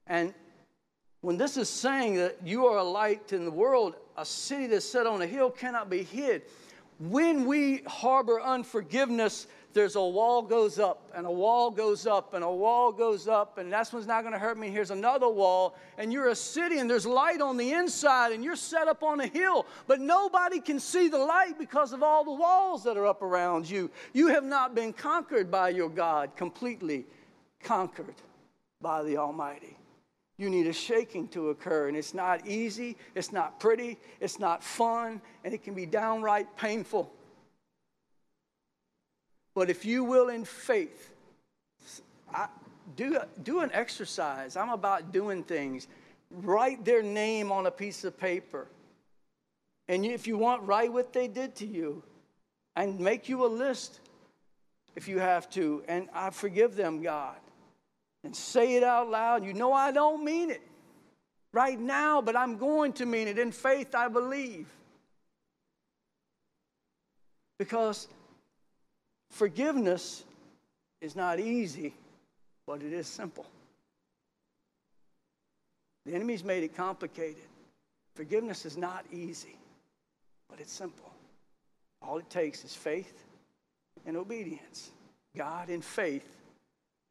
[0.07, 0.33] And
[1.21, 4.85] when this is saying that you are a light in the world, a city that's
[4.85, 6.43] set on a hill cannot be hid.
[6.99, 12.43] When we harbor unforgiveness, there's a wall goes up and a wall goes up and
[12.43, 15.75] a wall goes up and that's one's not going to hurt me here's another wall
[15.97, 19.19] and you're a city and there's light on the inside and you're set up on
[19.19, 23.05] a hill but nobody can see the light because of all the walls that are
[23.05, 27.05] up around you you have not been conquered by your god completely
[27.61, 28.15] conquered
[28.81, 29.77] by the almighty
[30.37, 31.87] you need a shaking to occur.
[31.87, 36.57] And it's not easy, it's not pretty, it's not fun, and it can be downright
[36.57, 37.09] painful.
[39.55, 41.13] But if you will, in faith,
[42.33, 42.47] I,
[42.95, 44.55] do, do an exercise.
[44.55, 45.87] I'm about doing things.
[46.29, 48.67] Write their name on a piece of paper.
[49.87, 52.03] And if you want, write what they did to you
[52.75, 53.99] and make you a list
[54.95, 55.83] if you have to.
[55.87, 57.37] And I forgive them, God
[58.25, 59.45] and say it out loud.
[59.45, 60.61] You know, I don't mean it
[61.53, 63.37] right now, but I'm going to mean it.
[63.37, 64.67] In faith, I believe.
[67.59, 68.07] Because
[69.35, 70.23] forgiveness
[71.01, 71.93] is not easy,
[72.65, 73.45] but it is simple.
[76.05, 77.43] The enemy's made it complicated.
[78.15, 79.57] Forgiveness is not easy,
[80.49, 81.11] but it's simple.
[82.01, 83.25] All it takes is faith
[84.05, 84.91] and obedience.
[85.35, 86.29] God, in faith,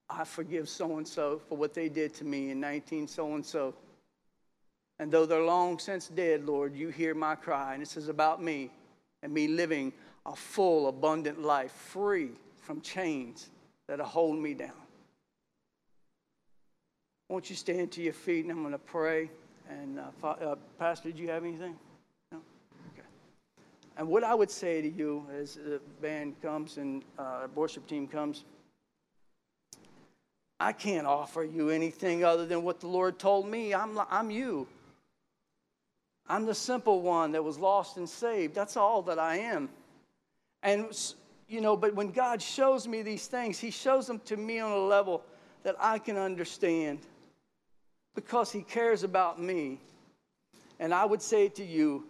[0.09, 3.45] I forgive so and so for what they did to me in 19 so and
[3.45, 3.75] so.
[4.99, 7.75] And though they're long since dead, Lord, you hear my cry.
[7.75, 8.71] And this is about me
[9.23, 9.93] and me living
[10.27, 13.51] a full, abundant life, free from chains
[13.89, 14.73] that are holding me down.
[17.29, 19.31] Won't you stand to your feet and I'm going to pray?
[19.69, 21.75] And uh, uh, Pastor, did you have anything?
[22.33, 22.39] No?
[22.93, 23.07] Okay.
[23.97, 28.07] And what I would say to you as the band comes and uh, worship team
[28.07, 28.45] comes,
[30.61, 33.75] I can't offer you anything other than what the Lord told me.
[33.75, 34.67] I'm, I'm you.
[36.27, 38.55] I'm the simple one that was lost and saved.
[38.55, 39.69] That's all that I am.
[40.65, 40.87] And,
[41.47, 44.73] you know, but when God shows me these things, He shows them to me on
[44.73, 45.23] a level
[45.63, 47.01] that I can understand
[48.15, 49.79] because He cares about me.
[50.81, 52.07] And I would say to you,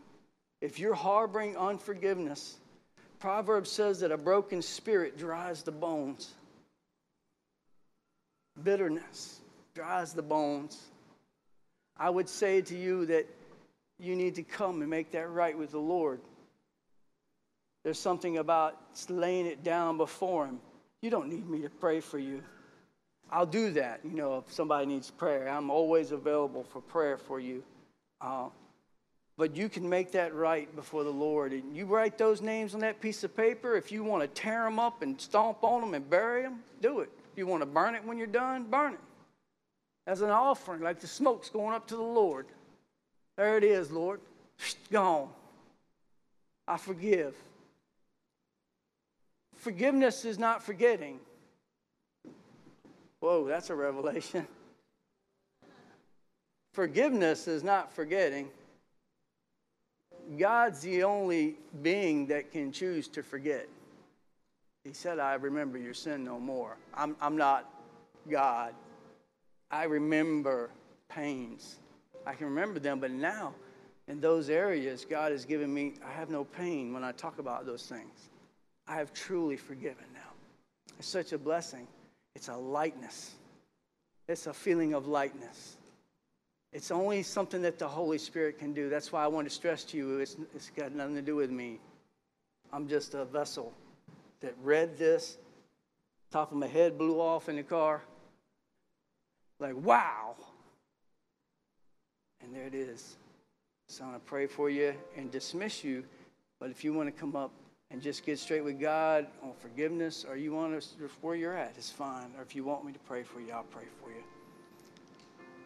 [0.60, 2.56] if you're harboring unforgiveness,
[3.18, 6.32] Proverbs says that a broken spirit dries the bones.
[8.62, 9.40] Bitterness
[9.74, 10.80] dries the bones.
[11.96, 13.26] I would say to you that
[13.98, 16.20] you need to come and make that right with the Lord.
[17.84, 18.76] There's something about
[19.08, 20.58] laying it down before Him.
[21.02, 22.42] You don't need me to pray for you.
[23.30, 24.00] I'll do that.
[24.02, 27.62] You know, if somebody needs prayer, I'm always available for prayer for you.
[28.20, 28.48] Uh,
[29.36, 31.52] but you can make that right before the Lord.
[31.52, 33.76] And you write those names on that piece of paper.
[33.76, 37.00] If you want to tear them up and stomp on them and bury them, do
[37.00, 37.10] it.
[37.32, 39.00] If you want to burn it when you're done, burn it.
[40.06, 42.46] As an offering, like the smoke's going up to the Lord.
[43.36, 44.20] There it is, Lord.
[44.92, 45.28] Gone.
[46.68, 47.34] I forgive.
[49.64, 51.18] Forgiveness is not forgetting.
[53.20, 54.46] Whoa, that's a revelation.
[56.74, 58.50] Forgiveness is not forgetting.
[60.38, 63.66] God's the only being that can choose to forget.
[64.84, 66.76] He said, I remember your sin no more.
[66.92, 67.64] I'm, I'm not
[68.30, 68.74] God.
[69.70, 70.68] I remember
[71.08, 71.76] pains.
[72.26, 73.54] I can remember them, but now
[74.08, 77.64] in those areas, God has given me, I have no pain when I talk about
[77.64, 78.28] those things.
[78.86, 80.20] I have truly forgiven now.
[80.98, 81.86] It's such a blessing.
[82.34, 83.32] It's a lightness,
[84.28, 85.76] it's a feeling of lightness.
[86.72, 88.88] It's only something that the Holy Spirit can do.
[88.88, 91.52] That's why I want to stress to you it's, it's got nothing to do with
[91.52, 91.78] me.
[92.72, 93.72] I'm just a vessel
[94.40, 95.38] that read this,
[96.32, 98.02] top of my head blew off in the car.
[99.60, 100.34] Like, wow.
[102.42, 103.16] And there it is.
[103.88, 106.02] So I'm going to pray for you and dismiss you.
[106.58, 107.52] But if you want to come up
[107.90, 111.74] and just get straight with God on forgiveness, or you want to, where you're at,
[111.76, 112.32] it's fine.
[112.36, 114.22] Or if you want me to pray for you, I'll pray for you.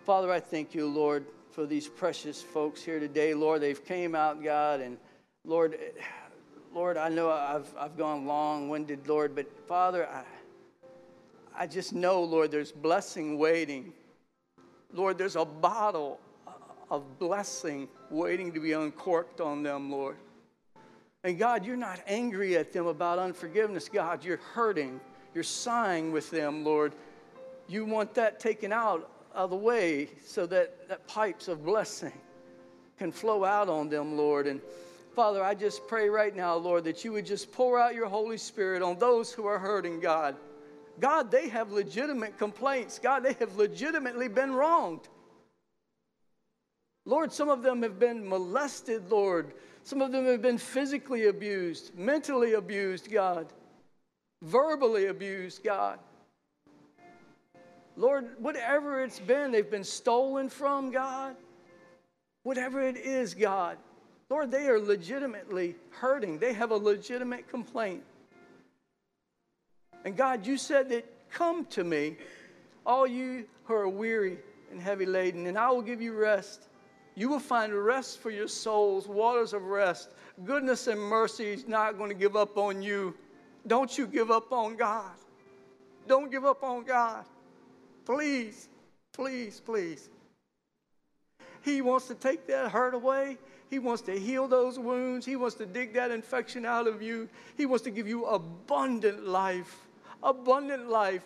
[0.05, 3.35] Father, I thank you, Lord, for these precious folks here today.
[3.35, 4.99] Lord, they've came out, God, and
[5.45, 5.79] Lord,
[6.75, 10.23] Lord, I know I've, I've gone long winded, Lord, but Father, I,
[11.57, 13.93] I just know, Lord, there's blessing waiting.
[14.93, 16.20] Lord, there's a bottle
[16.90, 20.16] of blessing waiting to be uncorked on them, Lord.
[21.24, 23.89] And God, you're not angry at them about unforgiveness.
[23.89, 25.01] God, you're hurting.
[25.35, 26.95] You're sighing with them, Lord.
[27.69, 32.12] You want that taken out of the way so that, that pipes of blessing
[32.99, 34.47] can flow out on them, Lord.
[34.47, 34.61] And
[35.15, 38.39] Father, I just pray right now, Lord, that you would just pour out your Holy
[38.39, 40.36] Spirit on those who are hurting, God.
[41.01, 42.99] God, they have legitimate complaints.
[42.99, 45.09] God, they have legitimately been wronged.
[47.05, 49.53] Lord, some of them have been molested, Lord.
[49.89, 53.47] Some of them have been physically abused, mentally abused, God,
[54.43, 55.98] verbally abused, God.
[57.97, 61.36] Lord, whatever it's been, they've been stolen from, God.
[62.43, 63.78] Whatever it is, God.
[64.28, 66.39] Lord, they are legitimately hurting.
[66.39, 68.02] They have a legitimate complaint.
[70.05, 72.19] And God, you said that come to me,
[72.85, 74.36] all you who are weary
[74.70, 76.69] and heavy laden, and I will give you rest.
[77.19, 80.11] You will find rest for your souls, waters of rest.
[80.45, 83.12] Goodness and mercy is not going to give up on you.
[83.66, 85.11] Don't you give up on God.
[86.07, 87.24] Don't give up on God.
[88.07, 88.69] Please,
[89.12, 90.11] please, please.
[91.65, 93.36] He wants to take that hurt away.
[93.69, 95.27] He wants to heal those wounds.
[95.27, 97.28] He wants to dig that infection out of you.
[97.57, 99.89] He wants to give you abundant life.
[100.23, 101.24] Abundant life.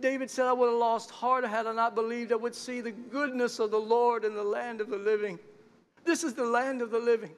[0.00, 2.92] David said, I would have lost heart had I not believed I would see the
[2.92, 5.38] goodness of the Lord in the land of the living.
[6.04, 7.30] This is the land of the living.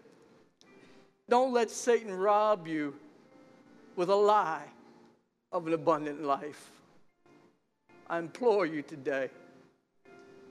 [1.28, 2.94] Don't let Satan rob you
[3.96, 4.66] with a lie
[5.52, 6.70] of an abundant life.
[8.08, 9.30] I implore you today,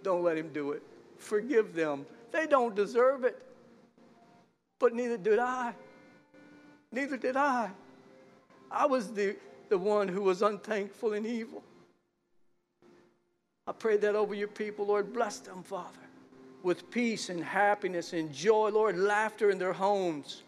[0.02, 0.82] don't let him do it.
[1.18, 2.06] Forgive them.
[2.32, 3.42] They don't deserve it
[4.80, 5.74] but neither did I.
[6.92, 7.70] Neither did I.
[8.72, 9.36] I was the,
[9.68, 11.62] the one who was unthankful and evil.
[13.70, 15.14] I pray that over your people, Lord.
[15.14, 16.00] Bless them, Father,
[16.64, 20.42] with peace and happiness and joy, Lord, laughter in their homes.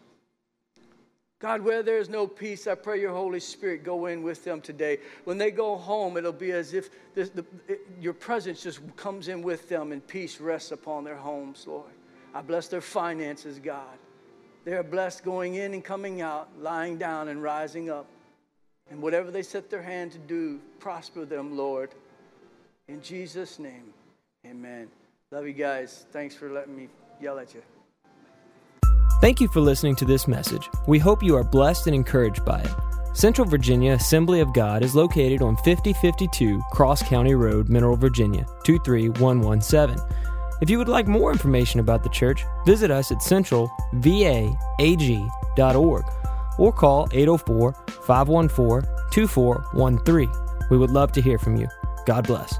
[1.38, 4.98] God, where there's no peace, I pray your Holy Spirit go in with them today.
[5.26, 9.27] When they go home, it'll be as if this, the, it, your presence just comes
[9.27, 11.91] in with them and peace rests upon their homes, Lord.
[12.34, 13.98] I bless their finances, God.
[14.65, 18.07] They are blessed going in and coming out, lying down and rising up.
[18.89, 21.91] And whatever they set their hand to do, prosper them, Lord.
[22.91, 23.93] In Jesus' name,
[24.45, 24.89] amen.
[25.31, 26.05] Love you guys.
[26.11, 26.89] Thanks for letting me
[27.22, 27.61] yell at you.
[29.22, 30.68] Thank you for listening to this message.
[30.88, 32.69] We hope you are blessed and encouraged by it.
[33.13, 39.95] Central Virginia Assembly of God is located on 5052 Cross County Road, Mineral, Virginia 23117.
[40.61, 46.05] If you would like more information about the church, visit us at centralvaag.org
[46.59, 47.73] or call 804
[48.05, 50.30] 514 2413.
[50.69, 51.69] We would love to hear from you.
[52.05, 52.59] God bless.